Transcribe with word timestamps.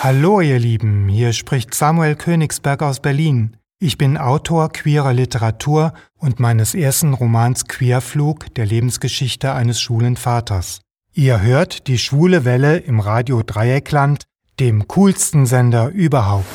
Hallo 0.00 0.40
ihr 0.40 0.60
Lieben, 0.60 1.08
hier 1.08 1.32
spricht 1.32 1.74
Samuel 1.74 2.14
Königsberg 2.14 2.84
aus 2.84 3.00
Berlin. 3.00 3.56
Ich 3.80 3.98
bin 3.98 4.16
Autor 4.16 4.68
queerer 4.68 5.12
Literatur 5.12 5.92
und 6.16 6.38
meines 6.38 6.76
ersten 6.76 7.14
Romans 7.14 7.66
Queerflug, 7.66 8.54
der 8.54 8.64
Lebensgeschichte 8.64 9.52
eines 9.52 9.80
schwulen 9.80 10.16
Vaters. 10.16 10.82
Ihr 11.14 11.42
hört 11.42 11.88
die 11.88 11.98
schwule 11.98 12.44
Welle 12.44 12.76
im 12.76 13.00
Radio 13.00 13.42
Dreieckland, 13.42 14.22
dem 14.60 14.86
coolsten 14.86 15.46
Sender 15.46 15.88
überhaupt. 15.88 16.46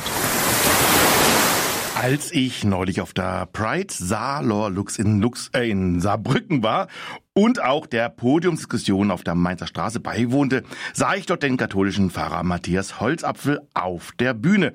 Als 1.94 2.32
ich 2.32 2.64
neulich 2.64 3.02
auf 3.02 3.12
der 3.12 3.44
Pride 3.52 3.92
Saarlor 3.92 4.70
Lux 4.70 4.98
in, 4.98 5.20
Lux, 5.20 5.50
äh, 5.54 5.68
in 5.68 6.00
Saarbrücken 6.00 6.62
war 6.62 6.88
und 7.34 7.62
auch 7.62 7.86
der 7.86 8.08
Podiumsdiskussion 8.08 9.10
auf 9.10 9.24
der 9.24 9.34
Mainzer 9.34 9.66
Straße 9.66 10.00
beiwohnte, 10.00 10.62
sah 10.92 11.14
ich 11.14 11.26
dort 11.26 11.42
den 11.42 11.56
katholischen 11.56 12.10
Pfarrer 12.10 12.44
Matthias 12.44 13.00
Holzapfel 13.00 13.60
auf 13.74 14.12
der 14.12 14.34
Bühne. 14.34 14.72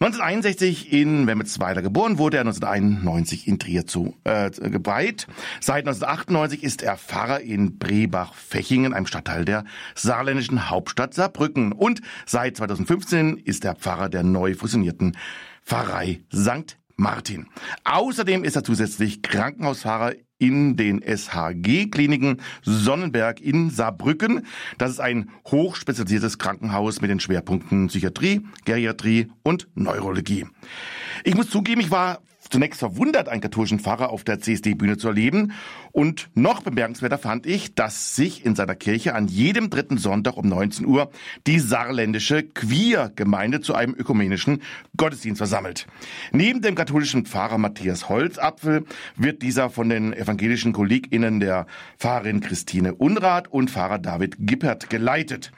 1961 0.00 0.92
in 0.92 1.26
Wemmelsweiler 1.26 1.82
geboren, 1.82 2.18
wurde 2.18 2.36
er 2.36 2.42
1991 2.42 3.48
in 3.48 3.58
Trier 3.58 3.84
zu, 3.84 4.14
äh, 4.22 4.48
gebreit. 4.50 5.26
Seit 5.60 5.86
1998 5.86 6.62
ist 6.62 6.82
er 6.82 6.96
Pfarrer 6.96 7.40
in 7.40 7.78
Brebach-Fechingen, 7.78 8.94
einem 8.94 9.06
Stadtteil 9.06 9.44
der 9.44 9.64
saarländischen 9.96 10.70
Hauptstadt 10.70 11.14
Saarbrücken. 11.14 11.72
Und 11.72 12.00
seit 12.26 12.56
2015 12.56 13.38
ist 13.38 13.64
er 13.64 13.74
Pfarrer 13.74 14.08
der 14.08 14.22
neu 14.22 14.54
fusionierten 14.54 15.16
Pfarrei 15.64 16.20
St. 16.32 16.78
Martin. 16.94 17.48
Außerdem 17.82 18.44
ist 18.44 18.54
er 18.54 18.62
zusätzlich 18.62 19.22
Krankenhausfahrer 19.22 20.12
in 20.38 20.76
den 20.76 21.02
SHG-Kliniken 21.02 22.40
Sonnenberg 22.62 23.40
in 23.40 23.70
Saarbrücken. 23.70 24.46
Das 24.78 24.90
ist 24.90 25.00
ein 25.00 25.30
hochspezialisiertes 25.46 26.38
Krankenhaus 26.38 27.00
mit 27.00 27.10
den 27.10 27.20
Schwerpunkten 27.20 27.88
Psychiatrie, 27.88 28.46
Geriatrie 28.64 29.28
und 29.42 29.68
Neurologie. 29.74 30.46
Ich 31.24 31.34
muss 31.34 31.50
zugeben, 31.50 31.80
ich 31.80 31.90
war 31.90 32.20
zunächst 32.50 32.80
verwundert, 32.80 33.28
einen 33.28 33.40
katholischen 33.40 33.80
Pfarrer 33.80 34.10
auf 34.10 34.24
der 34.24 34.40
CSD-Bühne 34.40 34.96
zu 34.96 35.08
erleben. 35.08 35.52
Und 35.92 36.30
noch 36.34 36.62
bemerkenswerter 36.62 37.18
fand 37.18 37.46
ich, 37.46 37.74
dass 37.74 38.14
sich 38.14 38.44
in 38.44 38.54
seiner 38.54 38.74
Kirche 38.74 39.14
an 39.14 39.28
jedem 39.28 39.70
dritten 39.70 39.98
Sonntag 39.98 40.36
um 40.36 40.48
19 40.48 40.86
Uhr 40.86 41.10
die 41.46 41.58
saarländische 41.58 42.42
Queer-Gemeinde 42.42 43.60
zu 43.60 43.74
einem 43.74 43.94
ökumenischen 43.94 44.62
Gottesdienst 44.96 45.38
versammelt. 45.38 45.86
Neben 46.32 46.62
dem 46.62 46.74
katholischen 46.74 47.26
Pfarrer 47.26 47.58
Matthias 47.58 48.08
Holzapfel 48.08 48.84
wird 49.16 49.42
dieser 49.42 49.70
von 49.70 49.88
den 49.88 50.12
evangelischen 50.12 50.72
KollegInnen 50.72 51.40
der 51.40 51.66
Pfarrerin 51.98 52.40
Christine 52.40 52.94
Unrat 52.94 53.48
und 53.48 53.70
Pfarrer 53.70 53.98
David 53.98 54.36
Gippert 54.38 54.90
geleitet. 54.90 55.52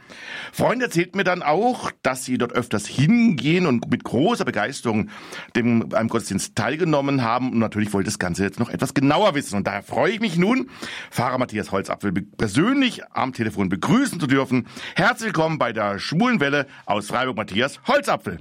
Freunde 0.53 0.87
erzählt 0.87 1.17
mir 1.17 1.25
dann 1.25 1.43
auch, 1.43 1.91
dass 2.03 2.25
sie 2.25 2.39
dort 2.39 2.53
öfters 2.53 2.87
hingehen 2.87 3.67
und 3.67 3.91
mit 3.91 4.05
großer 4.05 4.45
Begeisterung 4.45 5.09
dem, 5.57 5.93
einem 5.95 6.09
Gottesdienst 6.09 6.57
teilgenommen 6.57 7.23
haben. 7.23 7.53
Und 7.53 7.59
natürlich 7.59 7.93
wollte 7.93 8.07
das 8.07 8.19
Ganze 8.19 8.45
jetzt 8.45 8.61
noch 8.61 8.71
etwas 8.71 8.95
genauer 8.95 9.35
wissen. 9.35 9.57
Und 9.57 9.67
daher 9.67 9.83
freue 9.83 10.13
ich 10.13 10.20
mich 10.21 10.37
nun, 10.37 10.71
Fahrer 11.11 11.39
Matthias 11.39 11.73
Holzapfel 11.73 12.13
persönlich 12.13 13.03
am 13.13 13.33
Telefon 13.33 13.69
begrüßen 13.69 14.21
zu 14.21 14.27
dürfen. 14.27 14.69
Herzlich 14.95 15.29
willkommen 15.29 15.59
bei 15.59 15.73
der 15.73 15.99
Schwulenwelle 15.99 16.67
aus 16.87 17.09
Freiburg, 17.09 17.37
Matthias 17.37 17.81
Holzapfel. 17.87 18.39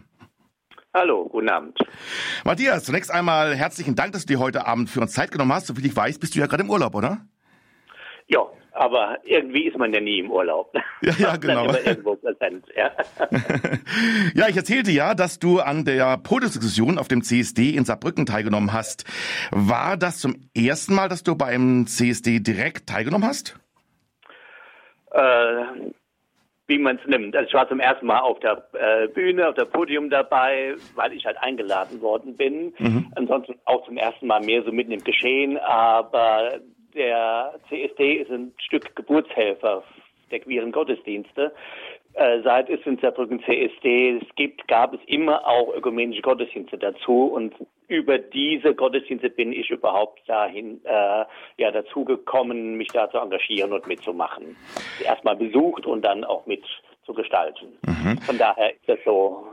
Hallo, 0.94 1.28
guten 1.30 1.50
Abend. 1.50 1.78
Matthias, 2.44 2.84
zunächst 2.84 3.12
einmal 3.12 3.56
herzlichen 3.56 3.96
Dank, 3.96 4.14
dass 4.14 4.26
du 4.26 4.34
dir 4.34 4.40
heute 4.40 4.66
Abend 4.66 4.90
für 4.90 5.02
uns 5.02 5.14
Zeit 5.14 5.32
genommen 5.32 5.54
hast. 5.54 5.68
Soviel 5.68 5.86
ich 5.86 5.96
weiß, 5.96 6.20
bist 6.20 6.36
du 6.36 6.40
ja 6.40 6.48
gerade 6.48 6.64
im 6.64 6.70
Urlaub, 6.70 6.96
oder? 6.96 7.26
Ja, 8.28 8.42
aber 8.80 9.18
irgendwie 9.26 9.68
ist 9.68 9.78
man 9.78 9.94
ja 9.94 10.00
nie 10.00 10.20
im 10.20 10.32
Urlaub. 10.32 10.74
Ja, 11.02 11.14
ja 11.18 11.36
genau. 11.38 11.68
Präsent, 11.68 12.66
ja. 12.76 12.92
ja, 14.34 14.48
ich 14.48 14.56
erzählte 14.56 14.92
ja, 14.92 15.14
dass 15.14 15.38
du 15.38 15.60
an 15.60 15.84
der 15.84 16.18
Podiumsdiskussion 16.18 16.98
auf 16.98 17.10
dem 17.10 17.22
CSD 17.22 17.72
in 17.72 17.84
Saarbrücken 17.84 18.26
teilgenommen 18.26 18.72
hast. 18.72 19.04
War 19.52 19.98
das 19.98 20.20
zum 20.20 20.36
ersten 20.56 20.96
Mal, 20.96 21.10
dass 21.10 21.24
du 21.24 21.36
beim 21.36 21.88
CSD 21.88 22.40
direkt 22.40 22.88
teilgenommen 22.88 23.28
hast? 23.28 23.60
Äh, 25.12 25.92
wie 26.68 26.78
man 26.78 27.00
es 27.04 27.08
nimmt. 27.08 27.36
Also 27.36 27.48
ich 27.50 27.54
war 27.54 27.68
zum 27.68 27.82
ersten 27.82 28.06
Mal 28.06 28.20
auf 28.20 28.40
der 28.40 28.64
äh, 28.74 29.08
Bühne, 29.10 29.50
auf 29.50 29.56
der 29.56 29.66
Podium 29.66 30.10
dabei, 30.10 30.76
weil 30.96 31.12
ich 31.12 31.26
halt 31.26 31.38
eingeladen 31.38 32.00
worden 32.02 32.38
bin. 32.38 32.74
Mhm. 32.78 33.12
Ansonsten 33.16 33.56
auch 33.66 33.86
zum 33.86 33.98
ersten 33.98 34.28
Mal 34.28 34.40
mehr 34.42 34.64
so 34.64 34.72
mitten 34.72 34.94
im 34.94 35.04
Geschehen, 35.04 35.58
aber 35.58 36.62
der 36.94 37.60
CSD 37.70 38.14
ist 38.14 38.32
ein 38.32 38.54
Stück 38.58 38.96
Geburtshelfer 38.96 39.84
der 40.32 40.40
queeren 40.40 40.72
Gottesdienste. 40.72 41.54
Äh, 42.14 42.42
seit 42.44 42.70
es 42.70 42.80
in 42.86 42.98
Saarbrücken 42.98 43.42
CSD 43.44 44.18
es 44.18 44.36
gibt, 44.36 44.68
gab 44.68 44.94
es 44.94 45.00
immer 45.06 45.46
auch 45.46 45.74
ökumenische 45.74 46.22
Gottesdienste 46.22 46.78
dazu 46.78 47.26
und 47.26 47.54
über 47.88 48.18
diese 48.18 48.74
Gottesdienste 48.74 49.30
bin 49.30 49.54
ich 49.54 49.70
überhaupt 49.70 50.22
dahin 50.28 50.82
äh, 50.86 51.26
ja 51.58 51.72
dazu 51.72 52.06
gekommen, 52.06 52.76
mich 52.76 52.90
da 52.90 53.10
zu 53.10 53.18
engagieren 53.18 53.74
und 53.74 53.88
mitzumachen. 53.88 54.56
Erstmal 55.04 55.36
besucht 55.36 55.86
und 55.86 56.04
dann 56.04 56.24
auch 56.24 56.46
mit 56.46 56.64
zu 57.06 57.14
gestalten. 57.14 57.78
Mhm. 57.86 58.18
Von 58.22 58.38
daher 58.38 58.74
ist 58.74 58.88
das 58.88 59.00
so 59.06 59.44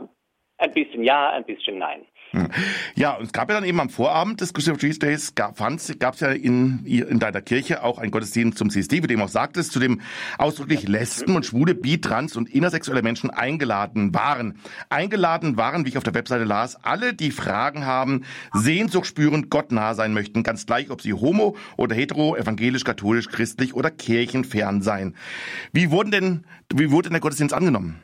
ein 0.59 0.73
bisschen 0.73 1.05
ja, 1.05 1.31
ein 1.31 1.45
bisschen 1.45 1.79
nein. 1.79 2.07
Ja, 2.95 3.13
und 3.13 3.27
es 3.27 3.33
gab 3.33 3.49
ja 3.49 3.55
dann 3.55 3.65
eben 3.65 3.81
am 3.81 3.91
Vorabend 3.91 4.41
des 4.41 4.53
Christian 4.53 4.79
Tuesdays, 4.79 5.35
gab 5.35 5.61
es 5.61 6.21
ja 6.21 6.29
in, 6.31 6.85
in 6.85 7.19
deiner 7.19 7.43
Kirche 7.43 7.83
auch 7.83 7.99
ein 7.99 8.11
Gottesdienst 8.11 8.59
zum 8.59 8.71
CSD, 8.71 9.03
wie 9.03 9.07
du 9.07 9.13
eben 9.13 9.23
auch 9.23 9.29
sagtest, 9.29 9.73
zu 9.73 9.81
dem 9.81 10.01
ausdrücklich 10.39 10.89
Lesben 10.89 11.37
und 11.37 11.45
schwule, 11.45 11.75
bi, 11.75 12.01
trans 12.01 12.37
und 12.37 12.49
intersexuelle 12.49 13.03
Menschen 13.03 13.31
eingeladen 13.31 14.15
waren. 14.15 14.59
Eingeladen 14.89 15.57
waren, 15.57 15.85
wie 15.85 15.91
ich 15.91 15.99
auf 15.99 16.05
der 16.05 16.15
Webseite 16.15 16.45
las, 16.45 16.83
alle, 16.85 17.15
die 17.15 17.31
Fragen 17.31 17.85
haben, 17.85 18.25
Sehnsucht 18.53 19.07
spüren, 19.07 19.51
Gott 19.51 19.73
nah 19.73 19.95
sein 19.95 20.15
möchten, 20.15 20.43
ganz 20.43 20.67
gleich, 20.67 20.91
ob 20.91 21.03
sie 21.03 21.13
homo 21.13 21.57
oder 21.77 21.95
hetero, 21.95 22.37
evangelisch, 22.37 22.85
katholisch, 22.85 23.29
christlich 23.29 23.75
oder 23.75 23.91
kirchenfern 23.91 24.83
seien. 24.83 25.15
Wie 25.73 25.91
wurden 25.91 26.11
denn, 26.11 26.45
wie 26.73 26.91
wurde 26.91 27.09
denn 27.09 27.15
der 27.15 27.21
Gottesdienst 27.21 27.55
angenommen? 27.55 28.01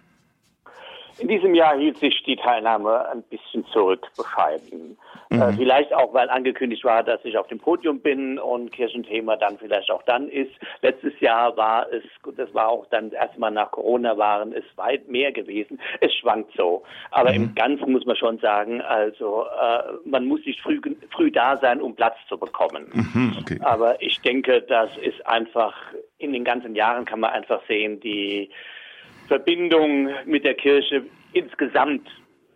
In 1.23 1.29
diesem 1.29 1.55
Jahr 1.55 1.77
hielt 1.79 1.99
sich 1.99 2.21
die 2.25 2.35
Teilnahme 2.35 3.09
ein 3.09 3.23
bisschen 3.23 3.65
zurück, 3.67 4.09
bescheiden. 4.17 4.99
Mhm. 5.31 5.41
Äh, 5.41 5.53
vielleicht 5.53 5.95
auch, 5.95 6.13
weil 6.13 6.29
angekündigt 6.29 6.83
war, 6.83 7.05
dass 7.05 7.25
ich 7.25 7.39
auf 7.39 7.47
dem 7.47 7.61
Podium 7.61 8.01
bin 8.01 8.41
und 8.41 8.73
Kirchenthema 8.73 9.37
dann 9.37 9.57
vielleicht 9.57 9.89
auch 9.93 10.03
dann 10.03 10.29
ist. 10.29 10.51
Letztes 10.81 11.19
Jahr 11.21 11.57
war 11.57 11.87
es, 11.93 12.03
das 12.37 12.53
war 12.55 12.69
auch 12.69 12.87
dann 12.87 13.13
erstmal 13.13 13.53
nach 13.53 13.71
Corona 13.71 14.19
waren 14.19 14.53
es 14.53 14.65
weit 14.75 15.09
mehr 15.09 15.31
gewesen. 15.31 15.81
Es 16.01 16.13
schwankt 16.17 16.51
so. 16.57 16.83
Aber 17.13 17.31
mhm. 17.31 17.37
im 17.37 17.55
Ganzen 17.55 17.93
muss 17.93 18.05
man 18.05 18.17
schon 18.17 18.39
sagen, 18.39 18.81
also 18.81 19.45
äh, 19.45 19.93
man 20.05 20.27
muss 20.27 20.45
nicht 20.45 20.61
früh, 20.61 20.81
früh 21.11 21.31
da 21.31 21.57
sein, 21.59 21.81
um 21.81 21.95
Platz 21.95 22.17
zu 22.29 22.37
bekommen. 22.37 22.91
Mhm, 22.93 23.37
okay. 23.41 23.61
Aber 23.63 24.03
ich 24.03 24.21
denke, 24.23 24.61
das 24.63 24.91
ist 24.97 25.25
einfach, 25.25 25.77
in 26.19 26.33
den 26.33 26.43
ganzen 26.43 26.75
Jahren 26.75 27.05
kann 27.05 27.21
man 27.21 27.31
einfach 27.31 27.61
sehen, 27.69 28.01
die 28.01 28.51
Verbindung 29.29 30.09
mit 30.27 30.45
der 30.45 30.55
Kirche 30.55 31.05
insgesamt 31.33 32.09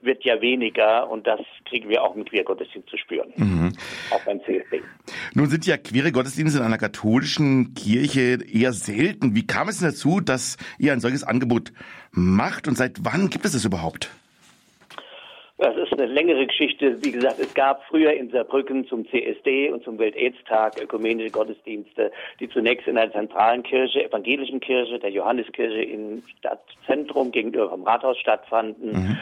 wird 0.02 0.24
ja 0.24 0.40
weniger 0.40 1.10
und 1.10 1.26
das 1.26 1.40
kriegen 1.68 1.88
wir 1.88 2.02
auch 2.02 2.14
mit 2.14 2.30
Queergottesdienst 2.30 2.88
zu 2.88 2.96
spüren. 2.96 3.32
Mhm. 3.36 3.72
Auch 4.10 4.24
beim 4.24 4.40
CSD. 4.40 4.82
Nun 5.34 5.46
sind 5.48 5.66
ja 5.66 5.76
queere 5.76 6.12
Gottesdienste 6.12 6.58
in 6.60 6.64
einer 6.64 6.78
katholischen 6.78 7.74
Kirche 7.74 8.38
eher 8.50 8.72
selten. 8.72 9.34
Wie 9.34 9.46
kam 9.46 9.68
es 9.68 9.80
denn 9.80 9.88
dazu, 9.88 10.20
dass 10.20 10.56
ihr 10.78 10.92
ein 10.92 11.00
solches 11.00 11.24
Angebot 11.24 11.72
macht 12.12 12.68
und 12.68 12.76
seit 12.76 13.04
wann 13.04 13.30
gibt 13.30 13.44
es 13.44 13.52
das 13.52 13.64
überhaupt? 13.64 14.10
Das 15.58 15.74
ist 15.76 15.92
eine 15.94 16.04
längere 16.04 16.46
Geschichte. 16.46 17.02
Wie 17.02 17.12
gesagt, 17.12 17.38
es 17.38 17.54
gab 17.54 17.82
früher 17.84 18.12
in 18.12 18.30
Saarbrücken 18.30 18.86
zum 18.88 19.08
CSD 19.08 19.70
und 19.70 19.82
zum 19.84 19.98
Welt-Aids-Tag 19.98 20.82
ökumenische 20.82 21.30
Gottesdienste, 21.30 22.12
die 22.40 22.48
zunächst 22.50 22.86
in 22.86 22.98
einer 22.98 23.10
zentralen 23.10 23.62
Kirche, 23.62 24.04
evangelischen 24.04 24.60
Kirche, 24.60 24.98
der 24.98 25.10
Johanneskirche 25.10 25.82
im 25.82 26.22
Stadtzentrum 26.38 27.30
gegenüber 27.32 27.70
vom 27.70 27.84
Rathaus 27.84 28.18
stattfanden. 28.18 28.92
Mhm. 28.92 29.18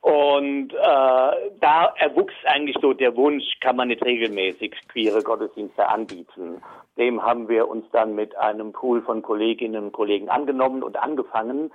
Und 0.00 0.72
äh, 0.72 1.50
da 1.60 1.94
erwuchs 1.98 2.34
eigentlich 2.44 2.76
so 2.80 2.92
der 2.92 3.14
Wunsch, 3.16 3.44
kann 3.60 3.76
man 3.76 3.88
nicht 3.88 4.04
regelmäßig 4.04 4.74
queere 4.88 5.22
Gottesdienste 5.22 5.88
anbieten. 5.88 6.62
Dem 6.96 7.22
haben 7.22 7.48
wir 7.48 7.68
uns 7.68 7.84
dann 7.92 8.14
mit 8.16 8.36
einem 8.36 8.72
Pool 8.72 9.02
von 9.02 9.22
Kolleginnen 9.22 9.84
und 9.84 9.92
Kollegen 9.92 10.30
angenommen 10.30 10.82
und 10.82 10.96
angefangen. 10.96 11.70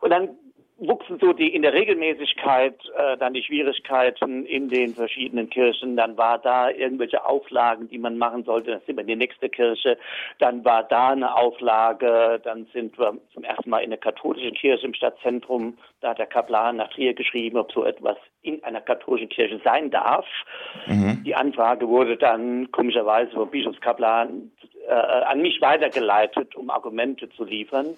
Und 0.00 0.10
dann 0.10 0.36
wuchsen 0.80 1.18
so 1.20 1.32
die 1.32 1.54
in 1.54 1.62
der 1.62 1.74
Regelmäßigkeit 1.74 2.74
äh, 2.96 3.16
dann 3.18 3.34
die 3.34 3.42
Schwierigkeiten 3.42 4.46
in 4.46 4.68
den 4.68 4.94
verschiedenen 4.94 5.50
Kirchen. 5.50 5.96
Dann 5.96 6.16
war 6.16 6.38
da 6.38 6.70
irgendwelche 6.70 7.24
Auflagen, 7.24 7.88
die 7.88 7.98
man 7.98 8.16
machen 8.16 8.44
sollte. 8.44 8.70
Dann 8.70 8.80
sind 8.86 8.96
wir 8.96 9.02
in 9.02 9.08
die 9.08 9.16
nächste 9.16 9.48
Kirche. 9.50 9.98
Dann 10.38 10.64
war 10.64 10.84
da 10.84 11.10
eine 11.10 11.36
Auflage. 11.36 12.40
Dann 12.42 12.66
sind 12.72 12.98
wir 12.98 13.18
zum 13.34 13.44
ersten 13.44 13.68
Mal 13.68 13.80
in 13.80 13.90
der 13.90 13.98
katholischen 13.98 14.54
Kirche 14.54 14.86
im 14.86 14.94
Stadtzentrum. 14.94 15.76
Da 16.00 16.10
hat 16.10 16.18
der 16.18 16.26
Kaplan 16.26 16.76
nach 16.76 16.88
Trier 16.90 17.12
geschrieben, 17.12 17.58
ob 17.58 17.70
so 17.72 17.84
etwas 17.84 18.16
in 18.42 18.64
einer 18.64 18.80
katholischen 18.80 19.28
Kirche 19.28 19.60
sein 19.62 19.90
darf. 19.90 20.26
Mhm. 20.86 21.22
Die 21.24 21.34
Anfrage 21.34 21.86
wurde 21.88 22.16
dann 22.16 22.70
komischerweise 22.72 23.32
vom 23.32 23.50
Bischofskaplan 23.50 24.50
äh, 24.88 24.92
an 24.92 25.42
mich 25.42 25.60
weitergeleitet, 25.60 26.56
um 26.56 26.70
Argumente 26.70 27.28
zu 27.30 27.44
liefern. 27.44 27.96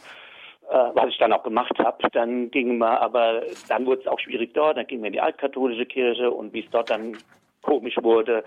Was 0.73 1.09
ich 1.09 1.19
dann 1.19 1.33
auch 1.33 1.43
gemacht 1.43 1.79
habe. 1.79 2.09
Dann 2.13 2.51
ging 2.51 2.79
man, 2.79 2.97
aber 2.99 3.43
dann 3.69 3.87
wurde 3.87 4.03
es 4.03 4.07
auch 4.07 4.21
schwierig 4.21 4.55
dort. 4.55 4.77
Dann 4.77 4.87
ging 4.87 5.01
man 5.01 5.09
in 5.09 5.13
die 5.15 5.21
altkatholische 5.21 5.87
Kirche 5.87 6.31
und 6.31 6.53
wie 6.53 6.61
es 6.61 6.71
dort 6.71 6.91
dann 6.91 7.17
komisch 7.63 7.97
wurde, 8.03 8.45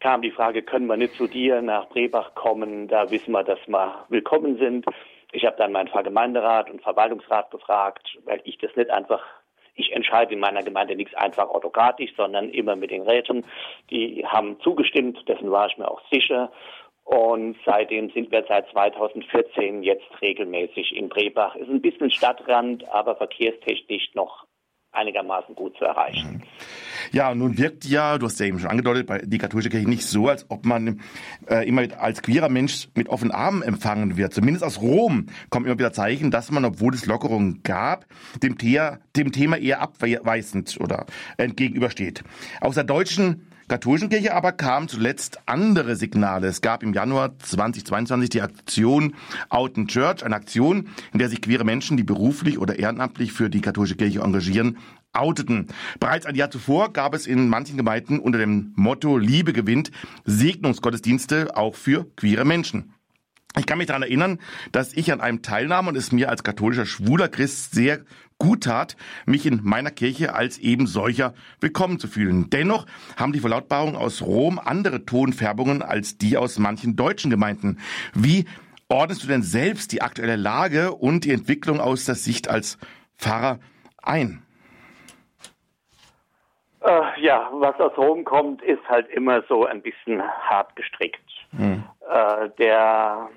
kam 0.00 0.22
die 0.22 0.30
Frage, 0.30 0.62
können 0.62 0.86
wir 0.86 0.96
nicht 0.96 1.14
zu 1.14 1.26
dir 1.26 1.62
nach 1.62 1.88
Brebach 1.88 2.34
kommen? 2.34 2.88
Da 2.88 3.10
wissen 3.10 3.32
wir, 3.32 3.44
dass 3.44 3.58
wir 3.66 4.04
willkommen 4.08 4.58
sind. 4.58 4.86
Ich 5.32 5.44
habe 5.44 5.56
dann 5.56 5.72
meinen 5.72 5.88
Pfarrgemeinderat 5.88 6.70
und 6.70 6.82
Verwaltungsrat 6.82 7.50
gefragt, 7.50 8.18
weil 8.24 8.40
ich 8.44 8.58
das 8.58 8.74
nicht 8.76 8.90
einfach 8.90 9.22
ich 9.76 9.92
entscheide 9.92 10.32
in 10.32 10.40
meiner 10.40 10.62
Gemeinde 10.62 10.94
nichts 10.94 11.14
einfach 11.14 11.48
autokratisch, 11.48 12.12
sondern 12.16 12.48
immer 12.50 12.76
mit 12.76 12.90
den 12.90 13.02
Räten. 13.02 13.44
Die 13.90 14.24
haben 14.24 14.60
zugestimmt, 14.60 15.28
dessen 15.28 15.50
war 15.50 15.66
ich 15.66 15.76
mir 15.76 15.90
auch 15.90 16.00
sicher. 16.12 16.52
Und 17.04 17.56
seitdem 17.66 18.10
sind 18.10 18.32
wir 18.32 18.44
seit 18.48 18.68
2014 18.70 19.82
jetzt 19.82 20.06
regelmäßig 20.22 20.96
in 20.96 21.10
Brebach. 21.10 21.54
Ist 21.54 21.68
ein 21.68 21.82
bisschen 21.82 22.10
Stadtrand, 22.10 22.88
aber 22.88 23.16
verkehrstechnisch 23.16 24.14
noch 24.14 24.46
einigermaßen 24.94 25.54
gut 25.54 25.76
zu 25.76 25.84
erreichen. 25.84 26.42
Ja, 27.12 27.34
nun 27.34 27.58
wirkt 27.58 27.84
ja, 27.84 28.16
du 28.16 28.26
hast 28.26 28.40
ja 28.40 28.46
eben 28.46 28.58
schon 28.58 28.70
angedeutet, 28.70 29.06
bei 29.06 29.18
die 29.18 29.38
katholische 29.38 29.68
Kirche 29.68 29.88
nicht 29.88 30.04
so, 30.04 30.28
als 30.28 30.50
ob 30.50 30.64
man 30.64 31.00
äh, 31.48 31.66
immer 31.68 31.82
als 32.00 32.22
queerer 32.22 32.48
Mensch 32.48 32.88
mit 32.94 33.08
offenen 33.08 33.32
Armen 33.32 33.62
empfangen 33.62 34.16
wird. 34.16 34.32
Zumindest 34.32 34.64
aus 34.64 34.80
Rom 34.80 35.26
kommen 35.50 35.66
immer 35.66 35.78
wieder 35.78 35.92
Zeichen, 35.92 36.30
dass 36.30 36.50
man, 36.50 36.64
obwohl 36.64 36.94
es 36.94 37.06
Lockerungen 37.06 37.62
gab, 37.62 38.06
dem, 38.42 38.56
Thea, 38.56 39.00
dem 39.16 39.32
Thema 39.32 39.58
eher 39.58 39.80
abweisend 39.80 40.78
oder 40.80 41.06
entgegenübersteht. 41.36 42.24
Aus 42.60 42.76
der 42.76 42.84
deutschen 42.84 43.48
katholischen 43.68 44.08
Kirche 44.08 44.34
aber 44.34 44.52
kamen 44.52 44.88
zuletzt 44.88 45.40
andere 45.46 45.96
Signale. 45.96 46.48
Es 46.48 46.60
gab 46.60 46.82
im 46.82 46.92
Januar 46.92 47.38
2022 47.38 48.30
die 48.30 48.42
Aktion 48.42 49.14
Out 49.48 49.76
in 49.76 49.88
Church, 49.88 50.24
eine 50.24 50.36
Aktion, 50.36 50.88
in 51.12 51.18
der 51.18 51.28
sich 51.28 51.40
queere 51.40 51.64
Menschen, 51.64 51.96
die 51.96 52.04
beruflich 52.04 52.58
oder 52.58 52.78
ehrenamtlich 52.78 53.32
für 53.32 53.50
die 53.50 53.60
katholische 53.60 53.96
Kirche 53.96 54.20
engagieren, 54.20 54.78
outeten. 55.12 55.68
Bereits 56.00 56.26
ein 56.26 56.34
Jahr 56.34 56.50
zuvor 56.50 56.92
gab 56.92 57.14
es 57.14 57.26
in 57.26 57.48
manchen 57.48 57.76
Gemeinden 57.76 58.18
unter 58.18 58.38
dem 58.38 58.72
Motto 58.76 59.16
Liebe 59.16 59.52
gewinnt 59.52 59.90
Segnungsgottesdienste 60.24 61.56
auch 61.56 61.74
für 61.74 62.06
queere 62.16 62.44
Menschen. 62.44 62.94
Ich 63.56 63.66
kann 63.66 63.78
mich 63.78 63.86
daran 63.86 64.02
erinnern, 64.02 64.40
dass 64.72 64.92
ich 64.92 65.12
an 65.12 65.20
einem 65.20 65.40
teilnahm 65.40 65.86
und 65.86 65.96
es 65.96 66.10
mir 66.10 66.28
als 66.28 66.42
katholischer 66.42 66.86
schwuler 66.86 67.28
Christ 67.28 67.72
sehr 67.72 68.00
gut 68.38 68.64
tat, 68.64 68.96
mich 69.26 69.46
in 69.46 69.60
meiner 69.62 69.90
Kirche 69.90 70.34
als 70.34 70.58
eben 70.58 70.86
solcher 70.86 71.34
willkommen 71.60 71.98
zu 71.98 72.08
fühlen. 72.08 72.50
Dennoch 72.50 72.86
haben 73.16 73.32
die 73.32 73.40
Verlautbarungen 73.40 73.96
aus 73.96 74.22
Rom 74.22 74.58
andere 74.58 75.04
Tonfärbungen 75.04 75.82
als 75.82 76.18
die 76.18 76.36
aus 76.36 76.58
manchen 76.58 76.96
deutschen 76.96 77.30
Gemeinden. 77.30 77.78
Wie 78.14 78.46
ordnest 78.88 79.22
du 79.22 79.28
denn 79.28 79.42
selbst 79.42 79.92
die 79.92 80.02
aktuelle 80.02 80.36
Lage 80.36 80.92
und 80.92 81.24
die 81.24 81.32
Entwicklung 81.32 81.80
aus 81.80 82.04
der 82.04 82.14
Sicht 82.14 82.48
als 82.48 82.78
Pfarrer 83.18 83.58
ein? 84.02 84.42
Äh, 86.84 87.20
ja, 87.22 87.48
was 87.52 87.80
aus 87.80 87.96
Rom 87.96 88.24
kommt, 88.24 88.62
ist 88.62 88.86
halt 88.88 89.08
immer 89.08 89.42
so 89.48 89.64
ein 89.64 89.80
bisschen 89.80 90.22
hart 90.22 90.76
gestrickt. 90.76 91.18
Hm. 91.56 91.82
Äh, 92.10 92.50
der, 92.58 93.30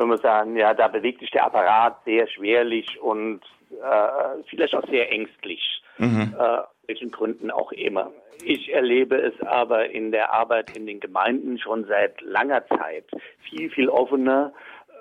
wenn 0.00 0.08
man 0.08 0.18
sagen, 0.18 0.56
ja, 0.56 0.74
da 0.74 0.88
bewegt 0.88 1.20
sich 1.20 1.30
der 1.30 1.44
Apparat 1.44 1.98
sehr 2.04 2.26
schwerlich 2.26 3.00
und 3.00 3.40
äh, 3.70 4.42
vielleicht 4.48 4.74
auch 4.74 4.86
sehr 4.88 5.12
ängstlich. 5.12 5.82
Mhm. 5.98 6.34
Äh, 6.38 6.62
welchen 6.90 7.12
Gründen 7.12 7.52
auch 7.52 7.70
immer. 7.70 8.10
Ich 8.42 8.72
erlebe 8.72 9.16
es 9.16 9.34
aber 9.46 9.90
in 9.90 10.10
der 10.10 10.32
Arbeit 10.32 10.76
in 10.76 10.86
den 10.86 10.98
Gemeinden 10.98 11.58
schon 11.58 11.84
seit 11.84 12.20
langer 12.22 12.66
Zeit 12.66 13.04
viel, 13.48 13.70
viel 13.70 13.88
offener 13.88 14.52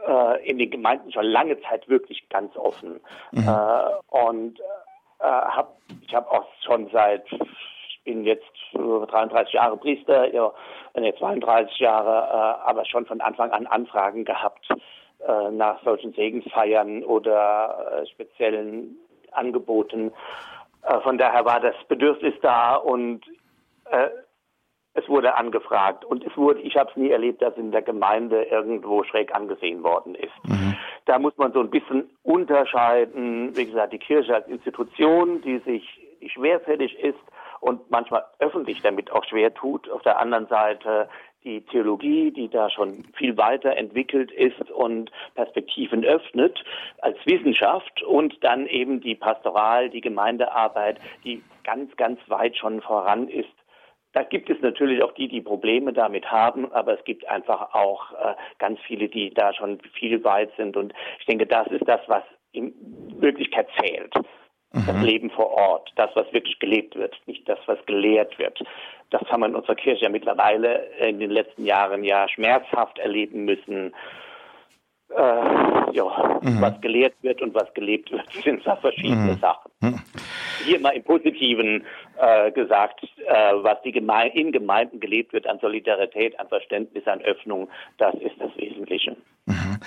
äh, 0.07 0.48
in 0.48 0.60
den 0.60 0.69
Gemeinden 0.69 1.12
schon 1.12 1.25
lange 1.25 1.60
Zeit 1.62 1.88
wirklich 1.90 2.28
ganz 2.30 2.56
offen. 2.56 3.00
Mhm. 3.31 3.48
Äh, 3.48 4.25
und 4.25 4.60
äh, 5.19 5.24
hab, 5.24 5.78
ich 6.06 6.13
habe 6.13 6.30
auch 6.30 6.48
schon 6.63 6.90
seit, 6.92 7.25
bin 8.10 8.24
jetzt 8.24 8.50
33 8.74 9.54
Jahre 9.54 9.78
Priester, 9.78 10.34
ja, 10.34 10.52
nee, 10.98 11.14
32 11.20 11.78
Jahre, 11.78 12.28
äh, 12.28 12.68
aber 12.70 12.84
schon 12.86 13.06
von 13.06 13.22
Anfang 13.22 13.52
an 13.52 13.68
Anfragen 13.68 14.26
gehabt 14.26 14.68
äh, 15.20 15.52
nach 15.52 15.84
solchen 15.84 16.12
Segensfeiern 16.14 17.04
oder 17.04 18.02
äh, 18.02 18.08
speziellen 18.08 18.98
Angeboten. 19.32 20.12
Äh, 20.82 21.00
von 21.02 21.20
daher 21.20 21.46
war 21.46 21.60
das 21.60 21.76
Bedürfnis 21.88 22.34
da 22.42 22.78
und 22.78 23.22
äh, 23.92 24.10
es 24.96 25.08
wurde 25.08 25.36
angefragt 25.36 26.04
und 26.04 26.26
es 26.26 26.36
wurde, 26.36 26.62
ich 26.62 26.76
habe 26.78 26.90
es 26.90 26.98
nie 26.98 27.12
erlebt, 27.12 27.44
dass 27.44 27.56
in 27.58 27.72
der 27.72 27.84
Gemeinde 27.84 28.42
irgendwo 28.42 29.04
schräg 29.04 29.36
angesehen 29.36 29.84
worden 29.84 30.16
ist. 30.16 30.34
Mhm. 30.46 30.76
Da 31.06 31.20
muss 31.20 31.38
man 31.38 31.54
so 31.54 31.60
ein 31.60 31.70
bisschen 31.70 32.10
unterscheiden, 32.24 33.56
wie 33.56 33.68
gesagt, 33.68 33.94
die 33.94 34.00
Kirche 34.00 34.34
als 34.34 34.48
Institution, 34.48 35.42
die 35.44 35.60
sich 35.60 35.88
die 36.22 36.30
schwerfällig 36.30 36.98
ist 37.00 37.20
und 37.62 37.90
manchmal 37.90 38.26
öffentlich 38.40 38.82
damit 38.82 39.12
auch 39.12 39.24
schwer 39.26 39.54
tut. 39.54 39.90
Auf 39.90 40.02
der 40.04 40.20
anderen 40.20 40.48
Seite 40.48 41.10
die 41.44 41.62
Theologie, 41.62 42.32
die 42.32 42.50
da 42.50 42.70
schon 42.70 43.06
viel 43.16 43.38
weiter 43.38 43.78
entwickelt 43.78 44.32
ist 44.32 44.70
und 44.72 45.10
Perspektiven 45.36 46.04
öffnet 46.04 46.62
als 47.00 47.18
Wissenschaft 47.26 48.04
und 48.04 48.44
dann 48.44 48.68
eben 48.68 49.00
die 49.00 49.16
Pastoral, 49.16 49.90
die 49.90 50.02
Gemeindearbeit, 50.02 51.00
die 51.24 51.42
ganz, 51.64 51.96
ganz 51.96 52.20
weit 52.28 52.58
schon 52.58 52.82
voran 52.82 53.30
ist 53.30 53.50
da 54.14 54.24
gibt 54.24 54.50
es 54.50 54.60
natürlich 54.62 55.04
auch 55.04 55.14
die, 55.14 55.28
die 55.28 55.42
Probleme 55.42 55.94
damit 55.94 56.32
haben, 56.32 56.72
aber 56.72 56.98
es 56.98 57.06
gibt 57.06 57.28
einfach 57.28 57.74
auch 57.74 58.12
äh, 58.14 58.34
ganz 58.58 58.80
viele, 58.88 59.08
die 59.08 59.32
da 59.34 59.54
schon 59.54 59.80
viel 59.94 60.24
weit 60.24 60.52
sind. 60.58 60.76
Und 60.76 60.94
ich 61.20 61.26
denke, 61.26 61.46
das 61.46 61.68
ist 61.68 61.88
das, 61.88 62.02
was 62.08 62.24
in 62.52 62.74
Wirklichkeit 63.20 63.68
zählt. 63.80 64.14
Mhm. 64.71 64.86
Das 64.86 65.01
Leben 65.01 65.30
vor 65.31 65.51
Ort, 65.51 65.92
das, 65.95 66.12
was 66.16 66.31
wirklich 66.31 66.60
gelebt 66.60 66.95
wird, 66.95 67.16
nicht 67.25 67.48
das, 67.50 67.60
was 67.66 67.83
gelehrt 67.86 68.38
wird. 68.38 68.60
Das 69.10 69.21
haben 69.31 69.42
wir 69.42 69.48
in 69.48 69.56
unserer 69.56 69.75
Kirche 69.75 70.04
ja 70.04 70.10
mittlerweile 70.10 70.86
in 71.00 71.19
den 71.19 71.31
letzten 71.31 71.66
Jahren 71.66 72.04
ja 72.04 72.27
schmerzhaft 72.30 73.00
erleben 73.00 73.45
müssen 73.45 73.94
äh, 75.16 75.92
ja, 75.92 76.39
mhm. 76.42 76.62
was 76.62 76.80
gelehrt 76.81 77.16
wird 77.21 77.42
und 77.42 77.54
was 77.56 77.74
gelebt 77.74 78.12
wird, 78.12 78.31
sind 78.44 78.66
da 78.66 78.75
verschiedene 78.75 79.33
mhm. 79.33 79.39
Sachen. 79.39 79.71
Mhm. 79.81 80.00
Hier 80.66 80.80
mal 80.80 80.92
im 80.92 81.04
Positiven 81.04 81.86
äh, 82.19 82.51
gesagt, 82.51 83.04
äh, 83.04 83.54
was 83.62 83.81
die 83.83 83.92
Geme 83.92 84.30
in 84.33 84.51
Gemeinden 84.51 85.00
gelebt 85.00 85.33
wird 85.33 85.48
an 85.48 85.60
Solidarität, 85.60 86.39
an 86.39 86.48
Verständnis, 86.48 87.07
an 87.07 87.22
Öffnung, 87.22 87.69
das 87.98 88.13
ist 88.15 88.36
das 88.39 88.56
Wesentliche. 88.57 89.15
Mhm. 89.50 89.80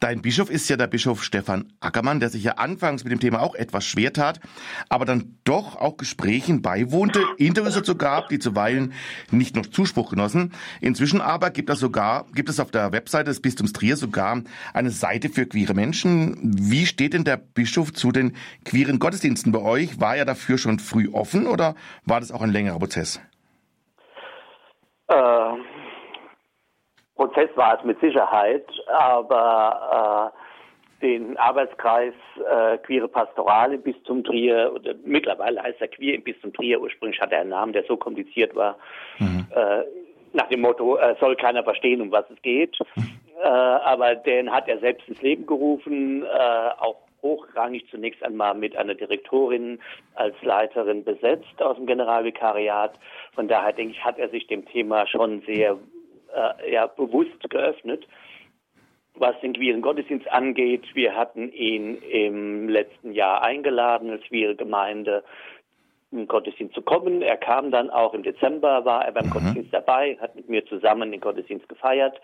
Dein 0.00 0.22
Bischof 0.22 0.50
ist 0.50 0.68
ja 0.68 0.76
der 0.76 0.88
Bischof 0.88 1.22
Stefan 1.22 1.72
Ackermann, 1.78 2.18
der 2.18 2.30
sich 2.30 2.42
ja 2.42 2.54
anfangs 2.54 3.04
mit 3.04 3.12
dem 3.12 3.20
Thema 3.20 3.40
auch 3.40 3.54
etwas 3.54 3.86
schwer 3.86 4.12
tat, 4.12 4.40
aber 4.88 5.04
dann 5.04 5.38
doch 5.44 5.76
auch 5.76 5.96
Gesprächen 5.96 6.62
beiwohnte, 6.62 7.22
Interviews 7.38 7.74
dazu 7.74 7.96
gab, 7.96 8.28
die 8.28 8.40
zuweilen 8.40 8.92
nicht 9.30 9.54
noch 9.54 9.66
Zuspruch 9.66 10.10
genossen. 10.10 10.52
Inzwischen 10.80 11.20
aber 11.20 11.50
gibt 11.50 11.70
es 11.70 11.78
sogar, 11.78 12.26
gibt 12.34 12.48
es 12.48 12.58
auf 12.58 12.72
der 12.72 12.90
Webseite 12.90 13.30
des 13.30 13.40
Bistums 13.40 13.72
Trier 13.72 13.96
sogar 13.96 14.42
eine 14.72 14.90
Seite 14.90 15.28
für 15.28 15.46
queere 15.46 15.74
Menschen. 15.74 16.36
Wie 16.42 16.84
steht 16.84 17.14
denn 17.14 17.22
der 17.22 17.36
Bischof 17.36 17.92
zu 17.92 18.10
den 18.10 18.34
queeren 18.64 18.98
Gottesdiensten 18.98 19.52
bei 19.52 19.60
euch? 19.60 20.00
War 20.00 20.16
er 20.16 20.24
dafür 20.24 20.58
schon 20.58 20.80
früh 20.80 21.08
offen 21.08 21.46
oder 21.46 21.76
war 22.04 22.18
das 22.18 22.32
auch 22.32 22.42
ein 22.42 22.50
längerer 22.50 22.80
Prozess? 22.80 23.20
Äh, 25.06 25.14
Prozess 27.34 27.56
war 27.56 27.78
es 27.78 27.84
mit 27.84 28.00
Sicherheit, 28.00 28.64
aber 28.88 30.32
äh, 31.02 31.04
den 31.04 31.36
Arbeitskreis 31.36 32.14
äh, 32.38 32.78
Queere 32.78 33.08
Pastoral 33.08 33.74
im 33.74 33.82
Bistum 33.82 34.24
Trier, 34.24 34.72
oder 34.74 34.94
mittlerweile 35.04 35.62
heißt 35.62 35.80
er 35.80 35.88
Queer 35.88 36.14
im 36.14 36.22
Bistum 36.22 36.52
Trier, 36.52 36.80
ursprünglich 36.80 37.20
hatte 37.20 37.34
er 37.34 37.42
einen 37.42 37.50
Namen, 37.50 37.72
der 37.72 37.84
so 37.84 37.96
kompliziert 37.96 38.54
war, 38.54 38.76
mhm. 39.18 39.46
äh, 39.54 39.82
nach 40.32 40.48
dem 40.48 40.60
Motto, 40.60 40.96
äh, 40.96 41.14
soll 41.20 41.36
keiner 41.36 41.62
verstehen, 41.62 42.00
um 42.00 42.10
was 42.10 42.24
es 42.30 42.40
geht. 42.42 42.76
Mhm. 42.94 43.20
Äh, 43.42 43.46
aber 43.46 44.14
den 44.14 44.50
hat 44.50 44.68
er 44.68 44.78
selbst 44.78 45.08
ins 45.08 45.20
Leben 45.22 45.46
gerufen, 45.46 46.22
äh, 46.22 46.70
auch 46.78 46.96
hochrangig 47.22 47.88
zunächst 47.90 48.22
einmal 48.22 48.54
mit 48.54 48.76
einer 48.76 48.94
Direktorin 48.94 49.80
als 50.14 50.34
Leiterin 50.42 51.04
besetzt 51.04 51.60
aus 51.60 51.76
dem 51.76 51.86
Generalvikariat. 51.86 52.98
Von 53.34 53.48
daher 53.48 53.72
denke 53.72 53.94
ich, 53.94 54.04
hat 54.04 54.18
er 54.18 54.28
sich 54.28 54.46
dem 54.46 54.66
Thema 54.66 55.06
schon 55.06 55.40
sehr 55.42 55.78
äh, 56.34 56.72
ja, 56.72 56.86
bewusst 56.86 57.48
geöffnet. 57.48 58.06
Was 59.16 59.38
den 59.40 59.52
queeren 59.52 59.80
Gottesdienst 59.80 60.28
angeht, 60.32 60.84
wir 60.94 61.14
hatten 61.14 61.52
ihn 61.52 62.02
im 62.02 62.68
letzten 62.68 63.12
Jahr 63.12 63.42
eingeladen 63.44 64.10
als 64.10 64.22
queere 64.24 64.56
Gemeinde 64.56 65.22
im 66.14 66.26
Gottesdienst 66.28 66.74
zu 66.74 66.82
kommen. 66.82 67.22
Er 67.22 67.36
kam 67.36 67.70
dann 67.70 67.90
auch 67.90 68.14
im 68.14 68.22
Dezember, 68.22 68.84
war 68.84 69.04
er 69.04 69.12
beim 69.12 69.26
mhm. 69.26 69.30
Gottesdienst 69.30 69.74
dabei, 69.74 70.16
hat 70.20 70.34
mit 70.34 70.48
mir 70.48 70.64
zusammen 70.66 71.10
den 71.10 71.20
Gottesdienst 71.20 71.68
gefeiert, 71.68 72.20